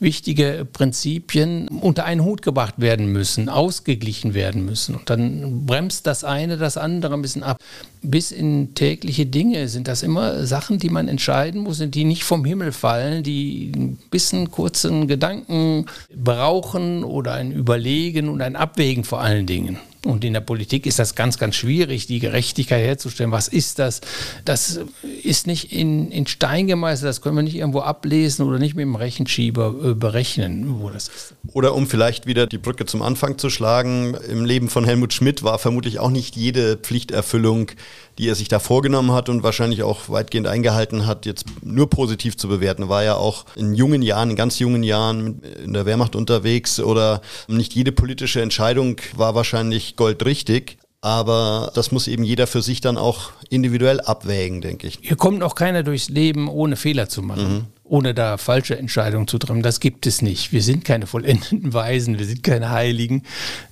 wichtige 0.00 0.66
Prinzipien 0.72 1.68
unter 1.68 2.04
einen 2.04 2.24
Hut 2.24 2.42
gebracht 2.42 2.74
werden 2.78 3.12
müssen, 3.12 3.48
ausgeglichen 3.48 4.34
werden 4.34 4.64
müssen. 4.64 4.94
Und 4.94 5.10
dann 5.10 5.66
bremst 5.66 6.06
das 6.06 6.24
eine 6.24 6.56
das 6.56 6.76
andere 6.76 7.14
ein 7.14 7.22
bisschen 7.22 7.42
ab. 7.42 7.58
Bis 8.02 8.30
in 8.30 8.74
tägliche 8.74 9.26
Dinge 9.26 9.68
sind 9.68 9.88
das 9.88 10.02
immer 10.02 10.46
Sachen, 10.46 10.78
die 10.78 10.90
man 10.90 11.08
entscheiden 11.08 11.62
muss 11.62 11.80
und 11.80 11.94
die 11.94 12.04
nicht 12.04 12.24
vom 12.24 12.44
Himmel 12.44 12.72
fallen, 12.72 13.22
die 13.22 13.72
ein 13.74 13.98
bisschen 14.10 14.50
kurzen 14.50 15.08
Gedanken 15.08 15.86
brauchen 16.14 17.02
oder 17.02 17.34
ein 17.34 17.50
Überlegen 17.52 18.28
und 18.28 18.40
ein 18.40 18.56
Abwägen 18.56 19.04
vor 19.04 19.20
allen 19.20 19.46
Dingen. 19.46 19.78
Und 20.08 20.24
in 20.24 20.32
der 20.32 20.40
Politik 20.40 20.86
ist 20.86 20.98
das 20.98 21.14
ganz, 21.14 21.36
ganz 21.36 21.54
schwierig, 21.54 22.06
die 22.06 22.18
Gerechtigkeit 22.18 22.82
herzustellen. 22.82 23.30
Was 23.30 23.46
ist 23.46 23.78
das? 23.78 24.00
Das 24.46 24.80
ist 25.22 25.46
nicht 25.46 25.70
in, 25.70 26.10
in 26.10 26.26
Stein 26.26 26.66
gemeißelt, 26.66 27.06
das 27.06 27.20
können 27.20 27.36
wir 27.36 27.42
nicht 27.42 27.56
irgendwo 27.56 27.80
ablesen 27.80 28.46
oder 28.46 28.58
nicht 28.58 28.74
mit 28.74 28.84
dem 28.84 28.94
Rechenschieber 28.94 29.74
äh, 29.84 29.94
berechnen, 29.94 30.80
wo 30.80 30.88
das 30.88 31.08
ist. 31.08 31.34
Oder 31.52 31.74
um 31.74 31.86
vielleicht 31.86 32.26
wieder 32.26 32.46
die 32.46 32.56
Brücke 32.56 32.86
zum 32.86 33.02
Anfang 33.02 33.36
zu 33.36 33.50
schlagen, 33.50 34.14
im 34.14 34.46
Leben 34.46 34.70
von 34.70 34.86
Helmut 34.86 35.12
Schmidt 35.12 35.42
war 35.42 35.58
vermutlich 35.58 35.98
auch 35.98 36.10
nicht 36.10 36.36
jede 36.36 36.78
Pflichterfüllung 36.78 37.72
die 38.18 38.28
er 38.28 38.34
sich 38.34 38.48
da 38.48 38.58
vorgenommen 38.58 39.12
hat 39.12 39.28
und 39.28 39.44
wahrscheinlich 39.44 39.84
auch 39.84 40.08
weitgehend 40.08 40.48
eingehalten 40.48 41.06
hat, 41.06 41.24
jetzt 41.24 41.46
nur 41.62 41.88
positiv 41.88 42.36
zu 42.36 42.48
bewerten. 42.48 42.88
War 42.88 43.04
ja 43.04 43.14
auch 43.14 43.44
in 43.54 43.74
jungen 43.74 44.02
Jahren, 44.02 44.30
in 44.30 44.36
ganz 44.36 44.58
jungen 44.58 44.82
Jahren 44.82 45.40
in 45.64 45.72
der 45.72 45.86
Wehrmacht 45.86 46.16
unterwegs 46.16 46.80
oder 46.80 47.22
nicht 47.46 47.74
jede 47.74 47.92
politische 47.92 48.42
Entscheidung 48.42 48.96
war 49.16 49.36
wahrscheinlich 49.36 49.94
goldrichtig. 49.98 50.78
Aber 51.00 51.70
das 51.74 51.92
muss 51.92 52.08
eben 52.08 52.24
jeder 52.24 52.48
für 52.48 52.60
sich 52.62 52.80
dann 52.80 52.96
auch 52.96 53.30
individuell 53.50 54.00
abwägen, 54.00 54.60
denke 54.60 54.88
ich. 54.88 54.98
Hier 55.00 55.16
kommt 55.16 55.44
auch 55.44 55.54
keiner 55.54 55.84
durchs 55.84 56.08
Leben, 56.08 56.48
ohne 56.48 56.74
Fehler 56.74 57.08
zu 57.08 57.22
machen. 57.22 57.52
Mhm 57.52 57.77
ohne 57.88 58.14
da 58.14 58.36
falsche 58.36 58.78
Entscheidungen 58.78 59.26
zu 59.26 59.38
treffen. 59.38 59.62
Das 59.62 59.80
gibt 59.80 60.06
es 60.06 60.22
nicht. 60.22 60.52
Wir 60.52 60.62
sind 60.62 60.84
keine 60.84 61.06
vollendeten 61.06 61.72
Weisen, 61.72 62.18
wir 62.18 62.26
sind 62.26 62.42
keine 62.42 62.70
Heiligen, 62.70 63.22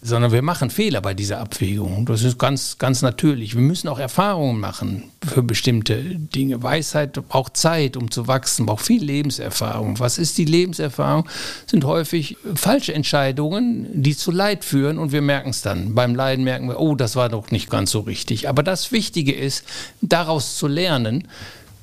sondern 0.02 0.32
wir 0.32 0.42
machen 0.42 0.70
Fehler 0.70 1.00
bei 1.00 1.14
dieser 1.14 1.40
Abwägung. 1.40 2.06
Das 2.06 2.22
ist 2.22 2.38
ganz, 2.38 2.78
ganz 2.78 3.02
natürlich. 3.02 3.54
Wir 3.54 3.62
müssen 3.62 3.88
auch 3.88 3.98
Erfahrungen 3.98 4.60
machen 4.60 5.04
für 5.26 5.42
bestimmte 5.42 6.02
Dinge. 6.02 6.62
Weisheit 6.62 7.12
braucht 7.28 7.56
Zeit, 7.56 7.96
um 7.96 8.10
zu 8.10 8.26
wachsen, 8.26 8.66
braucht 8.66 8.84
viel 8.86 9.02
Lebenserfahrung. 9.02 9.98
Was 9.98 10.18
ist 10.18 10.38
die 10.38 10.44
Lebenserfahrung? 10.44 11.28
Sind 11.66 11.84
häufig 11.84 12.36
falsche 12.54 12.94
Entscheidungen, 12.94 13.86
die 13.92 14.16
zu 14.16 14.30
Leid 14.30 14.64
führen 14.64 14.98
und 14.98 15.12
wir 15.12 15.22
merken 15.22 15.50
es 15.50 15.62
dann. 15.62 15.94
Beim 15.94 16.14
Leiden 16.14 16.44
merken 16.44 16.68
wir, 16.68 16.80
oh, 16.80 16.94
das 16.94 17.16
war 17.16 17.28
doch 17.28 17.50
nicht 17.50 17.70
ganz 17.70 17.90
so 17.90 18.00
richtig. 18.00 18.48
Aber 18.48 18.62
das 18.62 18.92
Wichtige 18.92 19.32
ist, 19.32 19.64
daraus 20.00 20.56
zu 20.56 20.66
lernen, 20.66 21.28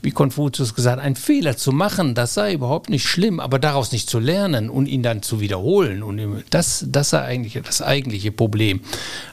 wie 0.03 0.11
Konfuzius 0.11 0.75
gesagt, 0.75 1.01
einen 1.01 1.15
Fehler 1.15 1.57
zu 1.57 1.71
machen, 1.71 2.13
das 2.13 2.33
sei 2.33 2.53
überhaupt 2.53 2.89
nicht 2.89 3.07
schlimm, 3.07 3.39
aber 3.39 3.57
daraus 3.57 3.91
nicht 3.93 4.09
zu 4.09 4.19
lernen 4.19 4.69
und 4.69 4.85
ihn 4.87 5.01
dann 5.01 5.21
zu 5.21 5.39
wiederholen, 5.39 6.03
und 6.03 6.43
das, 6.49 6.85
das 6.87 7.11
sei 7.11 7.21
eigentlich 7.21 7.59
das 7.63 7.81
eigentliche 7.81 8.31
Problem. 8.31 8.81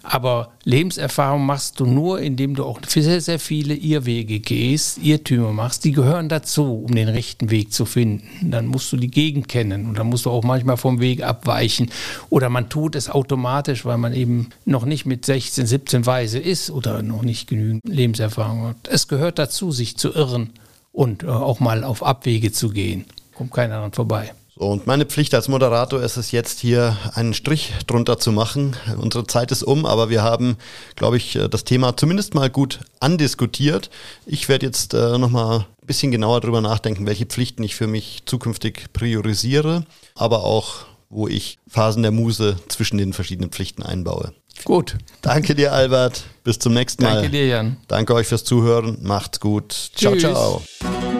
Aber 0.03 0.53
Lebenserfahrung 0.64 1.46
machst 1.46 1.81
du 1.81 1.87
nur, 1.87 2.20
indem 2.20 2.55
du 2.55 2.64
auch 2.64 2.81
sehr, 2.87 3.20
sehr 3.20 3.38
viele 3.38 3.75
Irrwege 3.75 4.40
gehst, 4.40 4.99
Irrtümer 4.99 5.53
machst, 5.53 5.85
die 5.85 5.92
gehören 5.92 6.29
dazu, 6.29 6.85
um 6.87 6.94
den 6.94 7.09
rechten 7.09 7.51
Weg 7.51 7.73
zu 7.73 7.87
finden. 7.87 8.51
Dann 8.51 8.66
musst 8.66 8.92
du 8.92 8.99
die 8.99 9.11
Gegend 9.11 9.49
kennen 9.49 9.87
und 9.87 9.99
dann 9.99 10.09
musst 10.09 10.27
du 10.27 10.31
auch 10.31 10.44
manchmal 10.44 10.77
vom 10.77 11.01
Weg 11.01 11.23
abweichen. 11.23 11.90
Oder 12.29 12.51
man 12.51 12.68
tut 12.68 12.94
es 12.94 13.09
automatisch, 13.09 13.87
weil 13.87 13.99
man 13.99 14.12
eben 14.12 14.51
noch 14.66 14.85
nicht 14.85 15.07
mit 15.07 15.25
16, 15.25 15.66
17 15.66 16.05
weise 16.05 16.38
ist 16.38 16.70
oder 16.70 17.03
noch 17.03 17.23
nicht 17.23 17.49
genügend 17.49 17.83
Lebenserfahrung 17.87 18.66
hat. 18.66 18.77
Es 18.88 19.09
gehört 19.09 19.38
dazu, 19.38 19.73
sich 19.73 19.96
zu 19.96 20.12
irren 20.12 20.51
und 20.92 21.23
äh, 21.23 21.29
auch 21.29 21.61
mal 21.61 21.85
auf 21.85 22.03
Abwege 22.03 22.53
zu 22.53 22.68
gehen. 22.68 23.07
Kommt 23.35 23.53
keiner 23.53 23.79
dran 23.79 23.92
vorbei. 23.92 24.35
Und 24.61 24.87
meine 24.87 25.07
Pflicht 25.07 25.33
als 25.33 25.49
Moderator 25.49 26.03
ist 26.03 26.18
es 26.18 26.33
jetzt 26.33 26.61
hier 26.61 26.94
einen 27.14 27.33
Strich 27.33 27.73
drunter 27.87 28.18
zu 28.18 28.31
machen. 28.31 28.77
Unsere 28.99 29.27
Zeit 29.27 29.51
ist 29.53 29.62
um, 29.62 29.87
aber 29.87 30.11
wir 30.11 30.23
haben, 30.23 30.59
glaube 30.96 31.16
ich, 31.16 31.35
äh, 31.37 31.49
das 31.49 31.64
Thema 31.64 31.96
zumindest 31.96 32.35
mal 32.35 32.51
gut 32.51 32.81
andiskutiert. 33.01 33.88
Ich 34.27 34.51
werde 34.51 34.66
jetzt 34.66 34.92
äh, 34.92 35.16
nochmal 35.16 35.61
ein 35.61 35.87
bisschen 35.87 36.11
genauer 36.11 36.42
darüber 36.42 36.61
nachdenken, 36.61 37.07
welche 37.07 37.25
Pflichten 37.25 37.62
ich 37.62 37.75
für 37.75 37.87
mich 37.87 38.25
zukünftig 38.27 38.92
priorisiere, 38.92 39.87
aber 40.14 40.44
auch, 40.44 40.85
wo 41.09 41.27
ich 41.27 41.59
Phasen 41.66 42.03
der 42.03 42.12
Muse 42.12 42.57
zwischen 42.68 42.99
den 42.99 43.14
verschiedenen 43.14 43.51
Pflichten 43.51 43.83
einbaue. 43.83 44.35
Gut. 44.64 44.99
Danke 45.23 45.55
dir, 45.55 45.73
Albert. 45.73 46.25
Bis 46.44 46.59
zum 46.59 46.75
nächsten 46.75 47.03
Mal. 47.03 47.14
Danke 47.14 47.31
dir, 47.31 47.46
Jan. 47.46 47.79
Danke 47.88 48.12
euch 48.12 48.27
fürs 48.27 48.44
Zuhören. 48.44 48.99
Macht's 49.01 49.40
gut. 49.40 49.73
Ciao, 49.94 50.12
Tschüss. 50.12 50.23
ciao. 50.23 50.62
Der 50.83 51.20